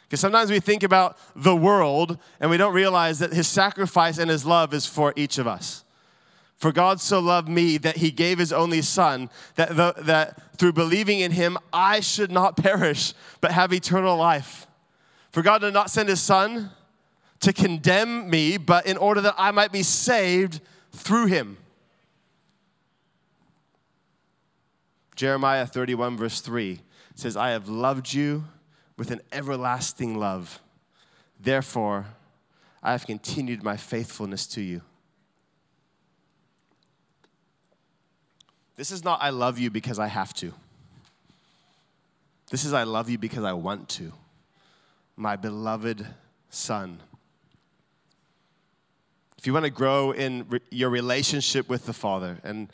Because 0.03 0.19
sometimes 0.19 0.51
we 0.51 0.59
think 0.59 0.83
about 0.83 1.17
the 1.35 1.55
world 1.55 2.19
and 2.39 2.51
we 2.51 2.57
don't 2.57 2.73
realize 2.73 3.19
that 3.19 3.33
his 3.33 3.47
sacrifice 3.47 4.19
and 4.19 4.29
his 4.29 4.45
love 4.45 4.73
is 4.73 4.85
for 4.85 5.13
each 5.15 5.39
of 5.39 5.47
us. 5.47 5.83
For 6.57 6.71
God 6.71 7.01
so 7.01 7.19
loved 7.19 7.49
me 7.49 7.77
that 7.79 7.97
he 7.97 8.11
gave 8.11 8.37
his 8.37 8.53
only 8.53 8.81
son, 8.81 9.29
that, 9.55 9.75
the, 9.75 9.93
that 10.03 10.57
through 10.57 10.73
believing 10.73 11.19
in 11.19 11.31
him, 11.31 11.57
I 11.73 11.99
should 11.99 12.31
not 12.31 12.55
perish, 12.63 13.13
but 13.41 13.51
have 13.51 13.73
eternal 13.73 14.15
life. 14.15 14.67
For 15.31 15.41
God 15.41 15.61
did 15.61 15.73
not 15.73 15.89
send 15.89 16.07
his 16.07 16.21
son 16.21 16.71
to 17.41 17.53
condemn 17.53 18.29
me, 18.29 18.57
but 18.57 18.85
in 18.85 18.97
order 18.97 19.21
that 19.21 19.35
I 19.37 19.51
might 19.51 19.71
be 19.71 19.83
saved 19.83 20.61
through 20.91 21.27
him. 21.27 21.57
Jeremiah 25.15 25.65
31, 25.65 26.17
verse 26.17 26.41
3 26.41 26.79
says, 27.15 27.37
I 27.37 27.49
have 27.51 27.69
loved 27.69 28.13
you 28.13 28.45
with 28.97 29.11
an 29.11 29.21
everlasting 29.31 30.17
love. 30.17 30.59
Therefore, 31.39 32.07
I 32.83 32.91
have 32.91 33.05
continued 33.05 33.63
my 33.63 33.77
faithfulness 33.77 34.45
to 34.47 34.61
you. 34.61 34.81
This 38.75 38.91
is 38.91 39.03
not 39.03 39.21
I 39.21 39.29
love 39.29 39.57
you 39.57 39.71
because 39.71 39.99
I 39.99 40.07
have 40.07 40.33
to. 40.35 40.53
This 42.51 42.65
is 42.65 42.73
I 42.73 42.83
love 42.83 43.09
you 43.09 43.17
because 43.17 43.43
I 43.43 43.53
want 43.53 43.89
to. 43.89 44.11
My 45.15 45.35
beloved 45.35 46.05
son. 46.49 46.99
If 49.45 49.47
you 49.47 49.53
want 49.53 49.65
to 49.65 49.69
grow 49.69 50.09
in 50.09 50.47
re- 50.49 50.59
your 50.71 50.89
relationship 50.89 51.69
with 51.69 51.85
the 51.85 51.93
Father, 51.93 52.39
and 52.43 52.67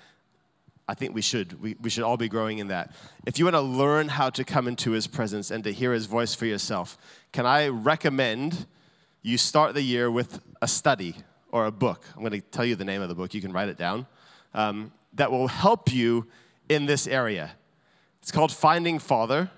I 0.88 0.94
think 0.94 1.14
we 1.14 1.22
should, 1.22 1.62
we, 1.62 1.76
we 1.82 1.90
should 1.90 2.06
all 2.06 2.16
be 2.16 2.30
growing 2.30 2.60
in 2.60 2.70
that. 2.70 2.96
If 3.26 3.38
you 3.38 3.44
want 3.44 3.56
to 3.56 3.62
learn 3.62 4.08
how 4.08 4.30
to 4.30 4.46
come 4.46 4.70
into 4.70 4.92
His 4.92 5.06
presence 5.06 5.52
and 5.52 5.66
to 5.66 5.74
hear 5.74 5.92
His 5.92 6.06
voice 6.06 6.34
for 6.34 6.46
yourself, 6.46 6.98
can 7.34 7.46
I 7.46 7.68
recommend 7.68 8.68
you 9.22 9.38
start 9.38 9.74
the 9.74 9.82
year 9.82 10.10
with 10.10 10.40
a 10.62 10.68
study 10.70 11.18
or 11.52 11.66
a 11.66 11.72
book? 11.72 12.06
I'm 12.16 12.22
going 12.22 12.32
to 12.32 12.40
tell 12.40 12.64
you 12.64 12.78
the 12.78 12.86
name 12.86 13.02
of 13.02 13.10
the 13.10 13.16
book, 13.16 13.34
you 13.34 13.42
can 13.42 13.52
write 13.52 13.68
it 13.68 13.78
down. 13.78 14.08
Um, 14.54 14.94
that 15.16 15.30
will 15.30 15.50
help 15.50 15.92
you 15.92 16.26
in 16.70 16.86
this 16.86 17.06
area. 17.06 17.52
It's 18.22 18.32
called 18.32 18.54
Finding 18.54 18.98
Father. 18.98 19.52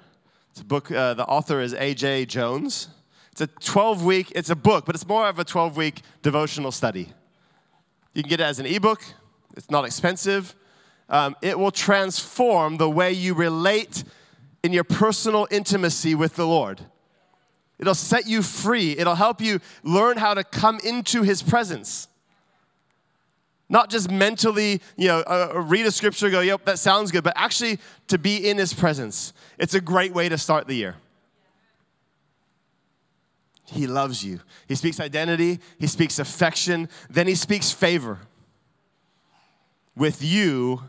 It's 0.50 0.62
a 0.62 0.66
book, 0.66 0.90
uh, 0.90 1.14
the 1.14 1.28
author 1.28 1.62
is 1.62 1.76
A.J. 1.76 2.26
Jones. 2.26 2.88
It's 3.34 3.42
a 3.42 3.48
12 3.48 4.06
week, 4.06 4.32
it's 4.36 4.52
a 4.52 4.56
book, 4.56 4.86
but 4.86 4.94
it's 4.94 5.08
more 5.08 5.28
of 5.28 5.40
a 5.40 5.44
12 5.44 5.76
week 5.76 6.02
devotional 6.22 6.72
study. 6.72 7.12
You 8.14 8.22
can 8.22 8.30
get 8.30 8.40
it 8.40 8.44
as 8.44 8.60
an 8.60 8.68
ebook, 8.68 9.02
it's 9.58 9.72
not 9.72 9.86
expensive. 9.86 10.54
Um, 11.10 11.36
it 11.42 11.58
will 11.58 11.72
transform 11.72 12.78
the 12.78 12.88
way 12.88 13.12
you 13.12 13.34
relate 13.34 14.04
in 14.62 14.72
your 14.72 14.84
personal 14.84 15.48
intimacy 15.50 16.14
with 16.14 16.36
the 16.36 16.46
Lord. 16.46 16.82
It'll 17.80 17.96
set 17.96 18.28
you 18.28 18.44
free, 18.44 18.92
it'll 19.00 19.16
help 19.16 19.42
you 19.42 19.62
learn 19.82 20.18
how 20.18 20.36
to 20.36 20.44
come 20.44 20.80
into 20.84 21.24
His 21.24 21.42
presence. 21.42 22.08
Not 23.68 23.90
just 23.90 24.12
mentally, 24.12 24.80
you 24.96 25.08
know, 25.08 25.22
uh, 25.22 25.60
read 25.66 25.88
a 25.88 25.92
scripture, 25.92 26.30
go, 26.30 26.42
yep, 26.42 26.66
that 26.66 26.78
sounds 26.78 27.10
good, 27.10 27.24
but 27.24 27.34
actually 27.36 27.80
to 28.10 28.20
be 28.20 28.48
in 28.48 28.60
his 28.60 28.76
presence. 28.76 29.34
It's 29.58 29.74
a 29.74 29.82
great 29.82 30.14
way 30.14 30.30
to 30.30 30.38
start 30.38 30.68
the 30.68 30.76
year. 30.76 30.98
He 33.74 33.88
loves 33.88 34.24
you. 34.24 34.40
He 34.68 34.76
speaks 34.76 35.00
identity, 35.00 35.60
he 35.80 35.88
speaks 35.88 36.20
affection, 36.20 36.90
then 37.10 37.28
he 37.28 37.34
speaks 37.34 37.72
favor. 37.72 38.20
With 39.96 40.24
you, 40.24 40.84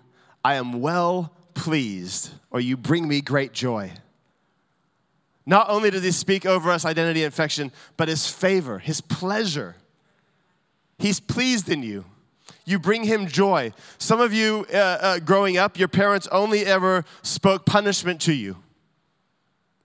I 0.44 0.55
am 0.55 0.81
well 0.81 1.33
pleased, 1.55 2.31
or 2.51 2.61
you 2.61 2.77
bring 2.77 3.09
me 3.09 3.23
great 3.23 3.53
joy. 3.53 3.92
Not 5.47 5.68
only 5.70 5.90
does 5.90 6.03
he 6.03 6.11
speak 6.11 6.44
over 6.44 6.70
us 6.70 6.85
identity 6.85 7.25
and 7.25 7.33
affection, 7.33 7.73
but 7.97 8.09
his 8.09 8.29
favor, 8.29 8.79
his 8.79 9.01
pleasure. 9.01 9.77
He's 10.99 11.20
pleased 11.20 11.70
in 11.70 11.83
you. 11.83 12.05
You 12.66 12.79
bring 12.79 13.05
him 13.05 13.27
joy. 13.27 13.73
Some 13.99 14.20
of 14.20 14.33
you, 14.33 14.66
uh, 14.73 14.77
uh, 14.77 15.18
growing 15.20 15.57
up, 15.57 15.79
your 15.79 15.88
parents 15.88 16.27
only 16.29 16.64
ever 16.64 17.05
spoke 17.23 17.64
punishment 17.64 18.20
to 18.23 18.33
you. 18.33 18.57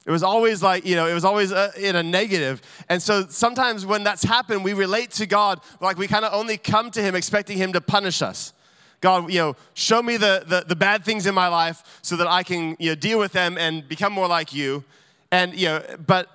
It 0.10 0.12
was 0.12 0.24
always 0.24 0.63
like, 0.63 0.88
you 0.88 0.95
know, 0.95 1.06
it 1.06 1.13
was 1.13 1.24
always 1.24 1.52
uh, 1.52 1.72
in 1.78 1.95
a 1.95 2.02
negative. 2.02 2.63
And 2.89 3.00
so 3.00 3.28
sometimes 3.30 3.86
when 3.86 4.04
that's 4.04 4.24
happened, 4.24 4.63
we 4.63 4.74
relate 4.74 5.12
to 5.12 5.28
God 5.28 5.62
like 5.82 6.00
we 6.00 6.08
kind 6.08 6.26
of 6.26 6.34
only 6.34 6.58
come 6.58 6.89
to 6.91 7.02
Him 7.04 7.13
expecting 7.13 7.60
Him 7.60 7.74
to 7.74 7.80
punish 7.80 8.24
us. 8.24 8.54
God, 9.02 9.32
you 9.32 9.38
know, 9.38 9.56
show 9.76 10.02
me 10.02 10.17
the, 10.17 10.43
the, 10.48 10.65
the, 10.67 10.76
bad 10.76 11.06
things 11.06 11.28
in 11.28 11.36
my 11.36 11.48
life 11.48 12.00
so 12.02 12.15
that 12.15 12.26
I 12.26 12.41
can, 12.41 12.76
you 12.80 12.89
know, 12.89 12.95
deal 12.95 13.19
with 13.19 13.34
them 13.34 13.56
and 13.56 13.88
become 13.88 14.12
more 14.12 14.28
like 14.28 14.52
you. 14.52 14.84
And, 15.32 15.54
you 15.54 15.67
know, 15.67 15.84
but 16.08 16.28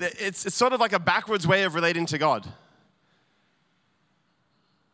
it's, 0.00 0.46
it's 0.46 0.56
sort 0.56 0.72
of 0.72 0.80
like 0.80 0.94
a 0.94 0.98
backwards 0.98 1.46
way 1.46 1.64
of 1.64 1.74
relating 1.74 2.06
to 2.06 2.16
God. 2.16 2.48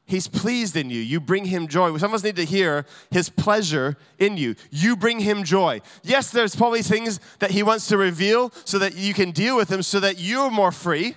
He's 0.08 0.26
pleased 0.26 0.74
in 0.74 0.88
you. 0.88 1.00
You 1.00 1.20
bring 1.20 1.44
him 1.44 1.68
joy. 1.68 1.94
Some 1.98 2.12
of 2.12 2.14
us 2.14 2.24
need 2.24 2.36
to 2.36 2.44
hear 2.46 2.86
his 3.10 3.28
pleasure 3.28 3.98
in 4.18 4.38
you. 4.38 4.54
You 4.70 4.96
bring 4.96 5.20
him 5.20 5.44
joy. 5.44 5.82
Yes, 6.02 6.30
there's 6.30 6.56
probably 6.56 6.80
things 6.80 7.20
that 7.40 7.50
he 7.50 7.62
wants 7.62 7.88
to 7.88 7.98
reveal 7.98 8.50
so 8.64 8.78
that 8.78 8.96
you 8.96 9.12
can 9.12 9.32
deal 9.32 9.54
with 9.54 9.68
them 9.68 9.82
so 9.82 10.00
that 10.00 10.18
you're 10.18 10.50
more 10.50 10.72
free, 10.72 11.14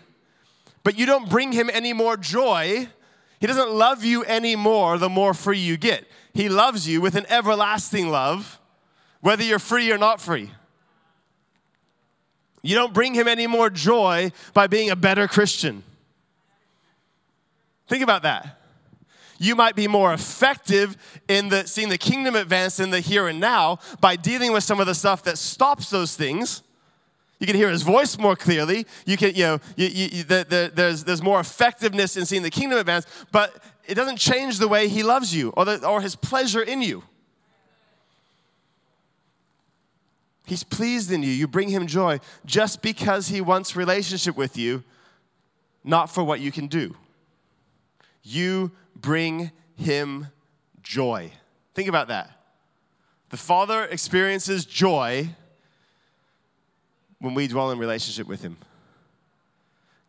but 0.83 0.99
you 0.99 1.05
don't 1.05 1.29
bring 1.29 1.53
him 1.53 1.69
any 1.71 1.93
more 1.93 2.17
joy. 2.17 2.89
He 3.39 3.47
doesn't 3.47 3.71
love 3.71 4.03
you 4.03 4.25
anymore 4.25 4.97
the 4.97 5.07
more 5.07 5.33
free 5.33 5.59
you 5.59 5.77
get. 5.77 6.05
He 6.33 6.49
loves 6.49 6.85
you 6.85 6.99
with 6.99 7.15
an 7.15 7.25
everlasting 7.29 8.09
love, 8.09 8.59
whether 9.21 9.41
you're 9.41 9.57
free 9.57 9.89
or 9.89 9.97
not 9.97 10.19
free. 10.19 10.51
You 12.61 12.75
don't 12.75 12.93
bring 12.93 13.13
him 13.13 13.29
any 13.29 13.47
more 13.47 13.69
joy 13.69 14.33
by 14.53 14.67
being 14.67 14.89
a 14.89 14.97
better 14.97 15.29
Christian. 15.29 15.81
Think 17.87 18.03
about 18.03 18.23
that. 18.23 18.57
You 19.41 19.55
might 19.55 19.75
be 19.75 19.87
more 19.87 20.13
effective 20.13 20.95
in 21.27 21.49
the, 21.49 21.65
seeing 21.65 21.89
the 21.89 21.97
kingdom 21.97 22.35
advance 22.35 22.79
in 22.79 22.91
the 22.91 22.99
here 22.99 23.27
and 23.27 23.39
now 23.39 23.79
by 23.99 24.15
dealing 24.15 24.53
with 24.53 24.63
some 24.63 24.79
of 24.79 24.85
the 24.85 24.93
stuff 24.93 25.23
that 25.23 25.39
stops 25.39 25.89
those 25.89 26.15
things. 26.15 26.61
You 27.39 27.47
can 27.47 27.55
hear 27.55 27.71
his 27.71 27.81
voice 27.81 28.19
more 28.19 28.35
clearly. 28.35 28.85
You 29.03 29.17
can, 29.17 29.33
you 29.33 29.43
know, 29.45 29.59
you, 29.75 29.87
you, 29.87 30.23
the, 30.25 30.45
the, 30.47 30.71
there's, 30.71 31.05
there's 31.05 31.23
more 31.23 31.39
effectiveness 31.39 32.17
in 32.17 32.27
seeing 32.27 32.43
the 32.43 32.51
kingdom 32.51 32.77
advance, 32.77 33.07
but 33.31 33.63
it 33.87 33.95
doesn't 33.95 34.17
change 34.17 34.59
the 34.59 34.67
way 34.67 34.87
he 34.87 35.01
loves 35.01 35.35
you 35.35 35.51
or, 35.57 35.65
the, 35.65 35.87
or 35.87 36.01
his 36.01 36.15
pleasure 36.15 36.61
in 36.61 36.83
you. 36.83 37.03
He's 40.45 40.63
pleased 40.63 41.11
in 41.11 41.23
you. 41.23 41.31
You 41.31 41.47
bring 41.47 41.69
him 41.69 41.87
joy 41.87 42.19
just 42.45 42.83
because 42.83 43.29
he 43.29 43.41
wants 43.41 43.75
relationship 43.75 44.37
with 44.37 44.55
you, 44.55 44.83
not 45.83 46.11
for 46.11 46.23
what 46.23 46.41
you 46.41 46.51
can 46.51 46.67
do. 46.67 46.95
You 48.21 48.71
bring 49.01 49.51
him 49.75 50.27
joy. 50.81 51.31
Think 51.73 51.89
about 51.89 52.07
that. 52.09 52.31
The 53.29 53.37
Father 53.37 53.85
experiences 53.85 54.65
joy 54.65 55.29
when 57.19 57.33
we 57.33 57.47
dwell 57.47 57.71
in 57.71 57.79
relationship 57.79 58.27
with 58.27 58.41
him. 58.41 58.57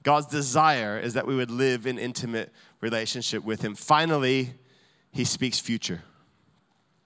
God's 0.02 0.26
desire 0.26 0.98
is 0.98 1.14
that 1.14 1.26
we 1.26 1.36
would 1.36 1.50
live 1.50 1.86
in 1.86 1.98
intimate 1.98 2.52
relationship 2.80 3.44
with 3.44 3.62
him. 3.62 3.74
Finally, 3.74 4.54
he 5.12 5.24
speaks 5.24 5.60
future. 5.60 6.02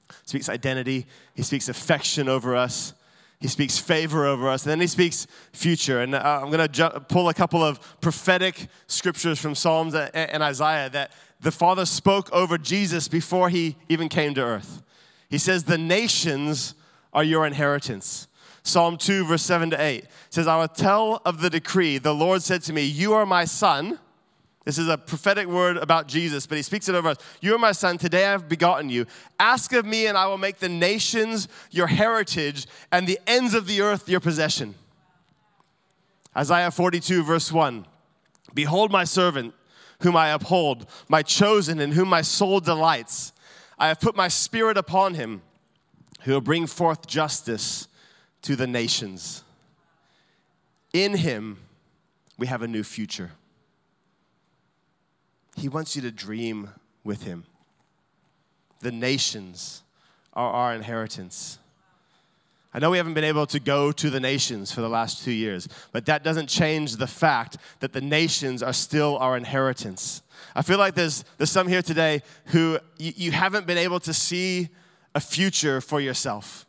He 0.09 0.29
speaks 0.29 0.49
identity, 0.49 1.07
he 1.35 1.43
speaks 1.43 1.69
affection 1.69 2.29
over 2.29 2.57
us. 2.57 2.95
He 3.39 3.49
speaks 3.49 3.77
favor 3.77 4.25
over 4.25 4.49
us, 4.49 4.63
and 4.63 4.71
then 4.71 4.81
he 4.81 4.87
speaks 4.87 5.27
future. 5.53 6.01
And 6.01 6.15
uh, 6.15 6.41
I'm 6.43 6.51
going 6.51 6.67
to 6.67 7.01
pull 7.01 7.29
a 7.29 7.35
couple 7.35 7.63
of 7.63 8.01
prophetic 8.01 8.69
scriptures 8.87 9.39
from 9.39 9.55
Psalms 9.55 9.95
and 9.95 10.43
Isaiah 10.43 10.89
that 10.91 11.13
the 11.41 11.53
Father 11.53 11.87
spoke 11.87 12.33
over 12.33 12.59
Jesus 12.59 13.09
before 13.09 13.49
he 13.49 13.77
even 13.89 14.09
came 14.09 14.35
to 14.35 14.43
earth. 14.43 14.83
He 15.29 15.39
says, 15.39 15.65
The 15.65 15.79
nations 15.79 16.75
are 17.13 17.25
your 17.25 17.47
inheritance. 17.47 18.29
Psalm 18.63 18.97
2, 18.97 19.27
verse 19.27 19.43
7 19.43 19.71
to 19.71 19.81
8 19.81 20.07
says, 20.29 20.49
I 20.49 20.59
will 20.59 20.69
tell 20.69 21.23
of 21.25 21.41
the 21.41 21.51
decree. 21.51 21.99
The 21.99 22.15
Lord 22.15 22.43
said 22.43 22.63
to 22.63 22.73
me, 22.73 22.83
You 22.83 23.15
are 23.15 23.25
my 23.25 23.45
son. 23.45 23.99
This 24.65 24.79
is 24.79 24.89
a 24.89 24.99
prophetic 24.99 25.47
word 25.47 25.77
about 25.77 26.09
Jesus, 26.09 26.45
but 26.45 26.57
he 26.57 26.63
speaks 26.63 26.89
it 26.89 26.97
over 26.97 27.11
us. 27.11 27.19
You 27.41 27.55
are 27.55 27.59
my 27.59 27.71
son. 27.71 27.99
Today 27.99 28.27
I 28.27 28.33
have 28.33 28.49
begotten 28.49 28.91
you. 28.91 29.07
Ask 29.39 29.73
of 29.73 29.87
me, 29.87 30.09
and 30.09 30.19
I 30.19 30.27
will 30.27 30.39
make 30.39 30.59
the 30.59 30.69
nations 30.69 31.47
your 31.71 31.87
heritage 31.87 32.67
and 32.91 33.07
the 33.07 33.21
ends 33.29 33.55
of 33.55 33.69
the 33.69 33.81
earth 33.81 34.09
your 34.09 34.19
possession. 34.19 34.75
Isaiah 36.37 36.73
42, 36.73 37.23
verse 37.23 37.53
1. 37.53 37.87
Behold 38.53 38.91
my 38.91 39.05
servant, 39.05 39.55
whom 40.01 40.17
I 40.17 40.31
uphold, 40.31 40.87
my 41.09 41.23
chosen, 41.23 41.81
in 41.81 41.93
whom 41.93 42.09
my 42.09 42.23
soul 42.23 42.61
delights. 42.61 43.33
I 43.79 43.89
have 43.89 44.01
put 44.01 44.17
my 44.17 44.29
spirit 44.29 44.77
upon 44.77 45.15
him, 45.15 45.43
who 46.23 46.33
will 46.33 46.41
bring 46.41 46.67
forth 46.67 47.07
justice 47.07 47.89
to 48.43 48.57
the 48.57 48.67
nations. 48.67 49.43
In 50.93 51.17
him, 51.17 51.59
we 52.39 52.47
have 52.47 52.63
a 52.63 52.69
new 52.69 52.83
future. 52.83 53.33
He 55.57 55.69
wants 55.69 55.97
you 55.97 56.03
to 56.03 56.11
dream 56.11 56.71
with 57.03 57.23
Him. 57.23 57.45
The 58.81 58.93
nations 58.93 59.83
are 60.35 60.51
our 60.51 60.75
inheritance. 60.75 61.59
I 62.77 62.79
know 62.79 62.91
we 62.91 62.99
haven't 62.99 63.15
been 63.15 63.25
able 63.25 63.47
to 63.47 63.59
go 63.59 63.91
to 63.91 64.11
the 64.11 64.21
nations 64.21 64.71
for 64.71 64.83
the 64.83 64.89
last 64.91 65.25
two 65.25 65.33
years, 65.33 65.67
but 65.93 66.05
that 66.05 66.23
doesn't 66.23 66.49
change 66.49 66.97
the 66.97 67.07
fact 67.07 67.57
that 67.81 67.95
the 67.95 68.03
nations 68.03 68.63
are 68.63 68.75
still 68.75 69.17
our 69.17 69.35
inheritance. 69.35 70.21
I 70.55 70.61
feel 70.61 70.77
like 70.77 70.95
there's, 70.95 71.25
there's 71.39 71.51
some 71.51 71.69
here 71.69 71.81
today 71.81 72.21
who 72.49 72.79
you, 72.99 73.15
you 73.17 73.33
haven't 73.33 73.67
been 73.67 73.79
able 73.79 73.99
to 74.01 74.13
see 74.13 74.69
a 75.15 75.21
future 75.21 75.81
for 75.81 76.03
yourself. 76.03 76.67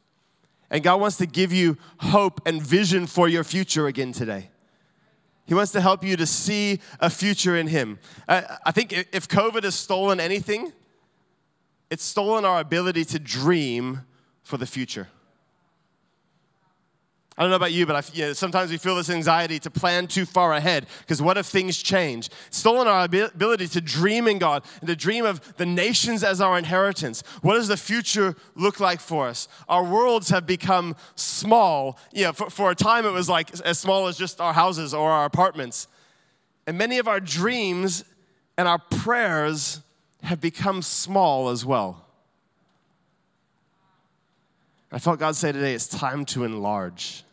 And 0.69 0.81
God 0.81 1.01
wants 1.01 1.17
to 1.17 1.25
give 1.25 1.51
you 1.51 1.77
hope 1.97 2.39
and 2.45 2.61
vision 2.61 3.05
for 3.05 3.27
your 3.27 3.43
future 3.43 3.87
again 3.87 4.13
today. 4.13 4.49
He 5.45 5.55
wants 5.55 5.73
to 5.73 5.81
help 5.81 6.05
you 6.05 6.15
to 6.15 6.25
see 6.25 6.79
a 7.01 7.09
future 7.09 7.57
in 7.57 7.67
Him. 7.67 7.99
I, 8.29 8.57
I 8.65 8.71
think 8.71 8.93
if 8.93 9.27
COVID 9.27 9.63
has 9.63 9.75
stolen 9.75 10.21
anything, 10.21 10.71
it's 11.89 12.05
stolen 12.05 12.45
our 12.45 12.61
ability 12.61 13.03
to 13.03 13.19
dream 13.19 14.03
for 14.41 14.55
the 14.55 14.65
future. 14.65 15.09
I 17.37 17.43
don't 17.43 17.51
know 17.51 17.55
about 17.57 17.71
you, 17.71 17.85
but 17.85 17.95
I, 17.95 18.33
sometimes 18.33 18.71
we 18.71 18.77
feel 18.77 18.95
this 18.95 19.11
anxiety 19.11 19.59
to 19.59 19.69
plan 19.69 20.07
too 20.07 20.25
far 20.25 20.53
ahead 20.53 20.87
because 21.01 21.21
what 21.21 21.37
if 21.37 21.45
things 21.45 21.77
change? 21.77 22.29
It's 22.47 22.57
stolen 22.57 22.87
our 22.87 23.03
ability 23.03 23.67
to 23.67 23.81
dream 23.81 24.27
in 24.27 24.39
God 24.39 24.63
and 24.81 24.87
to 24.87 24.95
dream 24.95 25.23
of 25.23 25.55
the 25.57 25.65
nations 25.65 26.23
as 26.23 26.41
our 26.41 26.57
inheritance. 26.57 27.21
What 27.43 27.53
does 27.53 27.67
the 27.67 27.77
future 27.77 28.35
look 28.55 28.79
like 28.79 28.99
for 28.99 29.27
us? 29.27 29.47
Our 29.69 29.83
worlds 29.83 30.29
have 30.29 30.47
become 30.47 30.95
small. 31.13 31.99
You 32.11 32.23
know, 32.23 32.33
for, 32.33 32.49
for 32.49 32.71
a 32.71 32.75
time, 32.75 33.05
it 33.05 33.11
was 33.11 33.29
like 33.29 33.51
as 33.59 33.77
small 33.77 34.07
as 34.07 34.17
just 34.17 34.41
our 34.41 34.53
houses 34.53 34.95
or 34.95 35.11
our 35.11 35.25
apartments. 35.25 35.87
And 36.65 36.75
many 36.75 36.97
of 36.97 37.07
our 37.07 37.19
dreams 37.19 38.03
and 38.57 38.67
our 38.67 38.79
prayers 38.79 39.81
have 40.23 40.41
become 40.41 40.81
small 40.81 41.49
as 41.49 41.63
well. 41.63 42.03
I 44.91 44.97
felt 44.97 45.19
God 45.19 45.35
say 45.35 45.51
today, 45.51 45.75
it's 45.75 45.87
time 45.87 46.25
to 46.25 46.45
enlarge. 46.45 47.23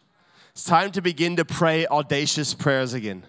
It's 0.55 0.63
time 0.63 0.93
to 0.93 1.03
begin 1.03 1.35
to 1.35 1.45
pray 1.45 1.85
audacious 1.85 2.55
prayers 2.55 2.95
again. 2.95 3.27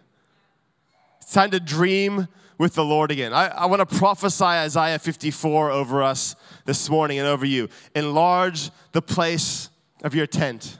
It's 1.19 1.33
time 1.33 1.49
to 1.51 1.59
dream 1.59 2.27
with 2.59 2.75
the 2.75 2.85
Lord 2.85 3.09
again. 3.09 3.33
I, 3.33 3.47
I 3.47 3.65
want 3.65 3.79
to 3.79 3.97
prophesy 3.97 4.43
Isaiah 4.43 4.99
54 4.99 5.71
over 5.71 6.03
us 6.03 6.35
this 6.65 6.87
morning 6.87 7.17
and 7.17 7.27
over 7.27 7.43
you. 7.43 7.67
Enlarge 7.95 8.69
the 8.91 9.01
place 9.01 9.71
of 10.03 10.13
your 10.13 10.27
tent. 10.27 10.77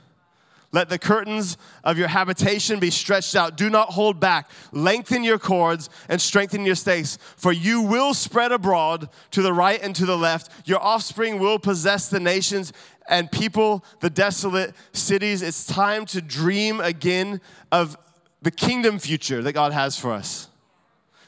Let 0.75 0.89
the 0.89 0.99
curtains 0.99 1.55
of 1.85 1.97
your 1.97 2.09
habitation 2.09 2.81
be 2.81 2.89
stretched 2.91 3.33
out. 3.33 3.55
Do 3.55 3.69
not 3.69 3.91
hold 3.91 4.19
back. 4.19 4.49
Lengthen 4.73 5.23
your 5.23 5.39
cords 5.39 5.89
and 6.09 6.19
strengthen 6.19 6.65
your 6.65 6.75
stakes, 6.75 7.17
for 7.37 7.53
you 7.53 7.81
will 7.81 8.13
spread 8.13 8.51
abroad 8.51 9.07
to 9.31 9.41
the 9.41 9.53
right 9.53 9.81
and 9.81 9.95
to 9.95 10.05
the 10.05 10.17
left. 10.17 10.67
Your 10.67 10.81
offspring 10.81 11.39
will 11.39 11.59
possess 11.59 12.09
the 12.09 12.19
nations 12.19 12.73
and 13.07 13.31
people, 13.31 13.85
the 14.01 14.09
desolate 14.09 14.75
cities. 14.91 15.41
It's 15.41 15.65
time 15.65 16.05
to 16.07 16.21
dream 16.21 16.81
again 16.81 17.39
of 17.71 17.97
the 18.41 18.51
kingdom 18.51 18.99
future 18.99 19.41
that 19.43 19.53
God 19.53 19.71
has 19.71 19.97
for 19.97 20.11
us. 20.11 20.49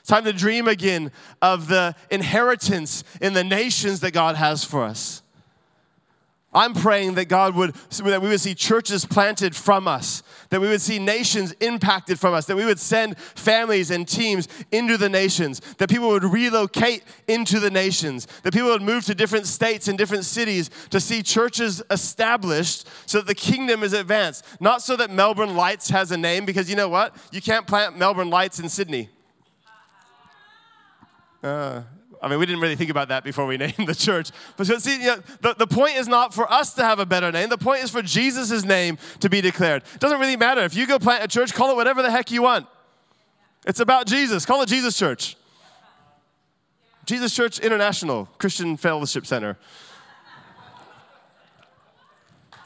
It's 0.02 0.10
time 0.10 0.26
to 0.26 0.34
dream 0.34 0.68
again 0.68 1.10
of 1.42 1.70
the 1.70 1.96
inheritance 2.12 3.06
in 3.22 3.32
the 3.32 3.46
nations 3.46 4.02
that 4.02 4.12
God 4.12 4.36
has 4.36 4.66
for 4.66 4.84
us. 4.84 5.22
I'm 6.54 6.74
praying 6.74 7.16
that 7.16 7.26
God 7.26 7.56
would, 7.56 7.74
that 7.74 8.22
we 8.22 8.30
would 8.30 8.40
see 8.40 8.56
churches 8.56 9.06
planted 9.06 9.56
from 9.56 9.88
us, 9.88 10.24
that 10.50 10.62
we 10.62 10.68
would 10.68 10.82
see 10.82 10.98
nations 10.98 11.52
impacted 11.60 12.20
from 12.20 12.34
us, 12.34 12.46
that 12.46 12.56
we 12.56 12.66
would 12.66 12.80
send 12.80 13.18
families 13.18 13.92
and 13.92 14.08
teams 14.08 14.48
into 14.72 14.98
the 14.98 15.10
nations, 15.10 15.60
that 15.78 15.90
people 15.90 16.08
would 16.08 16.24
relocate 16.24 17.04
into 17.28 17.60
the 17.60 17.70
nations, 17.70 18.28
that 18.44 18.54
people 18.54 18.70
would 18.70 18.82
move 18.82 19.06
to 19.06 19.14
different 19.14 19.46
states 19.46 19.90
and 19.90 19.98
different 19.98 20.24
cities 20.24 20.70
to 20.90 21.02
see 21.02 21.22
churches 21.22 21.84
established 21.92 22.88
so 23.06 23.20
that 23.20 23.28
the 23.28 23.36
kingdom 23.36 23.84
is 23.84 23.92
advanced. 23.92 24.46
Not 24.62 24.82
so 24.82 24.96
that 24.96 25.12
Melbourne 25.12 25.56
Lights 25.56 25.90
has 25.90 26.12
a 26.12 26.18
name, 26.18 26.46
because 26.46 26.70
you 26.70 26.78
know 26.78 26.90
what? 26.90 27.16
You 27.32 27.42
can't 27.42 27.68
plant 27.68 27.98
Melbourne 27.98 28.30
Lights 28.30 28.60
in 28.60 28.70
Sydney. 28.70 29.10
Uh, 31.44 31.82
I 32.22 32.28
mean, 32.28 32.40
we 32.40 32.46
didn't 32.46 32.62
really 32.62 32.76
think 32.76 32.90
about 32.90 33.10
that 33.10 33.24
before 33.24 33.46
we 33.46 33.58
named 33.58 33.88
the 33.88 33.96
church. 33.96 34.32
But 34.56 34.68
see, 34.68 35.02
you 35.02 35.08
know, 35.08 35.24
the, 35.42 35.54
the 35.54 35.68
point 35.68 35.98
is 35.98 36.08
not 36.08 36.34
for 36.34 36.52
us 36.52 36.74
to 36.76 36.84
have 36.84 37.00
a 37.00 37.06
better 37.06 37.32
name. 37.32 37.50
The 37.50 37.58
point 37.58 37.84
is 37.84 37.90
for 37.90 38.02
Jesus' 38.02 38.64
name 38.64 38.98
to 39.20 39.30
be 39.30 39.42
declared. 39.42 39.84
It 39.94 40.00
doesn't 40.00 40.20
really 40.20 40.38
matter. 40.38 40.62
If 40.62 40.76
you 40.76 40.88
go 40.88 41.00
plant 41.00 41.24
a 41.24 41.28
church, 41.28 41.54
call 41.54 41.72
it 41.72 41.76
whatever 41.76 42.02
the 42.02 42.12
heck 42.12 42.32
you 42.32 42.42
want. 42.42 42.68
It's 43.66 43.80
about 43.80 44.08
Jesus. 44.08 44.46
Call 44.46 44.62
it 44.62 44.70
Jesus 44.70 44.98
Church. 44.98 45.36
Jesus 47.06 47.34
Church 47.34 47.60
International 47.60 48.28
Christian 48.38 48.78
Fellowship 48.78 49.26
Center. 49.26 49.58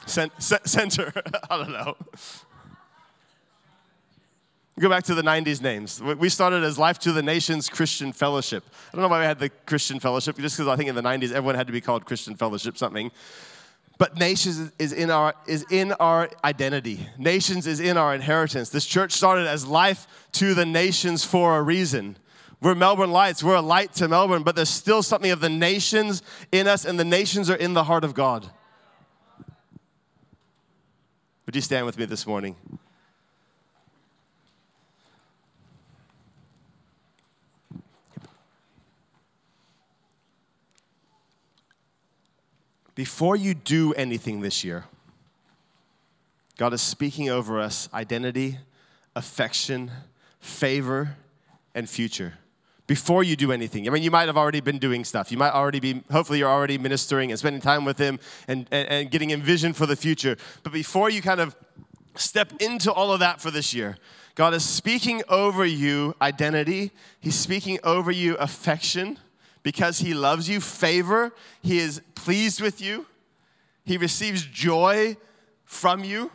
Center. 0.06 1.12
I 1.50 1.56
don't 1.56 1.72
know. 1.72 1.96
Go 4.82 4.88
back 4.88 5.04
to 5.04 5.14
the 5.14 5.22
90s 5.22 5.62
names. 5.62 6.02
We 6.02 6.28
started 6.28 6.64
as 6.64 6.76
Life 6.76 6.98
to 7.00 7.12
the 7.12 7.22
Nations 7.22 7.68
Christian 7.68 8.12
Fellowship. 8.12 8.64
I 8.92 8.96
don't 8.96 9.02
know 9.02 9.08
why 9.08 9.20
we 9.20 9.26
had 9.26 9.38
the 9.38 9.48
Christian 9.48 10.00
Fellowship, 10.00 10.36
just 10.38 10.56
because 10.56 10.66
I 10.66 10.74
think 10.74 10.88
in 10.88 10.96
the 10.96 11.02
90s 11.02 11.30
everyone 11.30 11.54
had 11.54 11.68
to 11.68 11.72
be 11.72 11.80
called 11.80 12.04
Christian 12.04 12.34
Fellowship 12.34 12.76
something. 12.76 13.12
But 13.98 14.18
nations 14.18 14.72
is 14.80 14.92
in 14.92 15.08
our 15.08 15.34
is 15.46 15.64
in 15.70 15.92
our 15.92 16.30
identity. 16.42 17.06
Nations 17.16 17.68
is 17.68 17.78
in 17.78 17.96
our 17.96 18.12
inheritance. 18.12 18.70
This 18.70 18.84
church 18.84 19.12
started 19.12 19.46
as 19.46 19.64
life 19.64 20.08
to 20.32 20.52
the 20.52 20.66
nations 20.66 21.24
for 21.24 21.58
a 21.58 21.62
reason. 21.62 22.16
We're 22.60 22.74
Melbourne 22.74 23.12
Lights. 23.12 23.44
We're 23.44 23.54
a 23.54 23.60
light 23.60 23.92
to 23.94 24.08
Melbourne, 24.08 24.42
but 24.42 24.56
there's 24.56 24.68
still 24.68 25.04
something 25.04 25.30
of 25.30 25.38
the 25.38 25.48
nations 25.48 26.24
in 26.50 26.66
us, 26.66 26.84
and 26.84 26.98
the 26.98 27.04
nations 27.04 27.48
are 27.48 27.54
in 27.54 27.74
the 27.74 27.84
heart 27.84 28.02
of 28.02 28.14
God. 28.14 28.50
Would 31.46 31.54
you 31.54 31.62
stand 31.62 31.86
with 31.86 31.96
me 31.96 32.04
this 32.04 32.26
morning? 32.26 32.56
Before 42.94 43.36
you 43.36 43.54
do 43.54 43.94
anything 43.94 44.40
this 44.40 44.64
year, 44.64 44.84
God 46.58 46.72
is 46.74 46.82
speaking 46.82 47.30
over 47.30 47.58
us 47.58 47.88
identity, 47.94 48.58
affection, 49.16 49.90
favor, 50.40 51.16
and 51.74 51.88
future. 51.88 52.34
Before 52.86 53.22
you 53.22 53.36
do 53.36 53.52
anything. 53.52 53.88
I 53.88 53.90
mean, 53.90 54.02
you 54.02 54.10
might 54.10 54.26
have 54.26 54.36
already 54.36 54.60
been 54.60 54.78
doing 54.78 55.04
stuff. 55.04 55.32
You 55.32 55.38
might 55.38 55.52
already 55.52 55.80
be, 55.80 56.02
hopefully, 56.10 56.40
you're 56.40 56.50
already 56.50 56.76
ministering 56.76 57.30
and 57.30 57.38
spending 57.38 57.62
time 57.62 57.84
with 57.84 57.96
Him 57.96 58.18
and, 58.48 58.66
and, 58.70 58.88
and 58.88 59.10
getting 59.10 59.30
in 59.30 59.40
vision 59.40 59.72
for 59.72 59.86
the 59.86 59.96
future. 59.96 60.36
But 60.62 60.72
before 60.72 61.08
you 61.08 61.22
kind 61.22 61.40
of 61.40 61.56
step 62.16 62.52
into 62.60 62.92
all 62.92 63.12
of 63.12 63.20
that 63.20 63.40
for 63.40 63.50
this 63.50 63.72
year, 63.72 63.96
God 64.34 64.52
is 64.52 64.64
speaking 64.64 65.22
over 65.28 65.64
you 65.64 66.14
identity, 66.20 66.90
He's 67.20 67.36
speaking 67.38 67.78
over 67.82 68.10
you 68.10 68.36
affection 68.36 69.18
because 69.62 69.98
He 69.98 70.14
loves 70.14 70.48
you, 70.48 70.60
favor, 70.60 71.32
He 71.62 71.78
is 71.78 72.00
pleased 72.14 72.60
with 72.60 72.80
you, 72.80 73.06
He 73.84 73.96
receives 73.96 74.44
joy 74.44 75.16
from 75.64 76.04
you, 76.04 76.30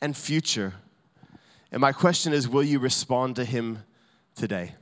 and 0.00 0.16
future. 0.16 0.74
And 1.70 1.80
my 1.80 1.92
question 1.92 2.32
is 2.32 2.48
will 2.48 2.62
you 2.62 2.78
respond 2.78 3.36
to 3.36 3.44
Him 3.44 3.84
today? 4.34 4.74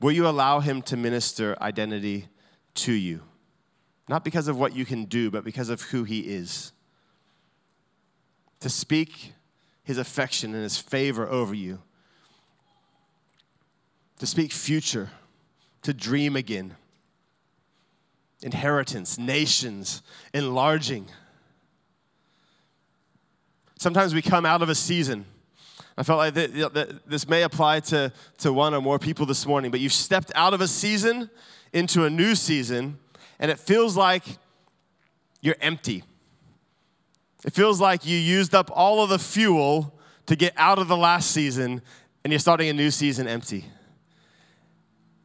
Will 0.00 0.12
you 0.12 0.26
allow 0.26 0.60
Him 0.60 0.82
to 0.82 0.96
minister 0.96 1.56
identity 1.60 2.28
to 2.74 2.92
you? 2.92 3.22
Not 4.08 4.24
because 4.24 4.48
of 4.48 4.58
what 4.58 4.74
you 4.74 4.84
can 4.84 5.04
do, 5.04 5.30
but 5.30 5.44
because 5.44 5.68
of 5.68 5.82
who 5.82 6.04
He 6.04 6.20
is. 6.20 6.72
To 8.60 8.68
speak 8.68 9.32
His 9.84 9.98
affection 9.98 10.54
and 10.54 10.62
His 10.62 10.78
favor 10.78 11.28
over 11.28 11.54
you. 11.54 11.80
To 14.18 14.26
speak 14.26 14.52
future, 14.52 15.10
to 15.82 15.92
dream 15.92 16.36
again. 16.36 16.76
Inheritance, 18.42 19.18
nations, 19.18 20.02
enlarging. 20.34 21.06
Sometimes 23.78 24.14
we 24.14 24.22
come 24.22 24.46
out 24.46 24.62
of 24.62 24.68
a 24.68 24.74
season 24.74 25.26
I 25.96 26.02
felt 26.02 26.18
like 26.18 26.34
that, 26.34 27.02
this 27.06 27.28
may 27.28 27.42
apply 27.42 27.80
to, 27.80 28.12
to 28.38 28.52
one 28.52 28.74
or 28.74 28.80
more 28.80 28.98
people 28.98 29.26
this 29.26 29.46
morning, 29.46 29.70
but 29.70 29.80
you've 29.80 29.92
stepped 29.92 30.32
out 30.34 30.54
of 30.54 30.60
a 30.60 30.68
season 30.68 31.28
into 31.72 32.04
a 32.04 32.10
new 32.10 32.34
season, 32.34 32.98
and 33.38 33.50
it 33.50 33.58
feels 33.58 33.96
like 33.96 34.24
you're 35.42 35.56
empty. 35.60 36.02
It 37.44 37.52
feels 37.52 37.80
like 37.80 38.06
you 38.06 38.16
used 38.16 38.54
up 38.54 38.70
all 38.72 39.02
of 39.02 39.10
the 39.10 39.18
fuel 39.18 39.98
to 40.26 40.36
get 40.36 40.54
out 40.56 40.78
of 40.78 40.88
the 40.88 40.96
last 40.96 41.30
season, 41.30 41.82
and 42.24 42.32
you're 42.32 42.40
starting 42.40 42.68
a 42.68 42.72
new 42.72 42.90
season 42.90 43.28
empty. 43.28 43.66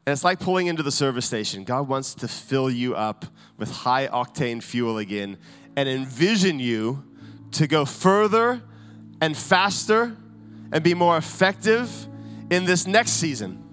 And 0.07 0.13
it's 0.13 0.23
like 0.23 0.39
pulling 0.39 0.67
into 0.67 0.83
the 0.83 0.91
service 0.91 1.25
station. 1.25 1.65
God 1.65 1.89
wants 1.89 2.15
to 2.15 2.29
fill 2.29 2.69
you 2.69 2.95
up 2.95 3.25
with 3.57 3.69
high 3.69 4.07
octane 4.07 4.63
fuel 4.63 4.99
again 4.99 5.37
and 5.75 5.89
envision 5.89 6.59
you 6.59 7.03
to 7.51 7.67
go 7.67 7.83
further 7.83 8.61
and 9.19 9.35
faster 9.35 10.15
and 10.71 10.81
be 10.81 10.93
more 10.93 11.17
effective 11.17 12.07
in 12.49 12.63
this 12.63 12.87
next 12.87 13.11
season. 13.11 13.66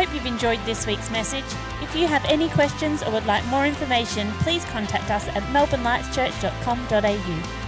Hope 0.00 0.14
you've 0.14 0.24
enjoyed 0.24 0.64
this 0.64 0.86
week's 0.86 1.10
message. 1.10 1.44
If 1.82 1.94
you 1.94 2.06
have 2.06 2.24
any 2.24 2.48
questions 2.48 3.02
or 3.02 3.12
would 3.12 3.26
like 3.26 3.44
more 3.48 3.66
information, 3.66 4.30
please 4.38 4.64
contact 4.66 5.10
us 5.10 5.28
at 5.28 5.42
melbournelightschurch.com.au. 5.52 7.59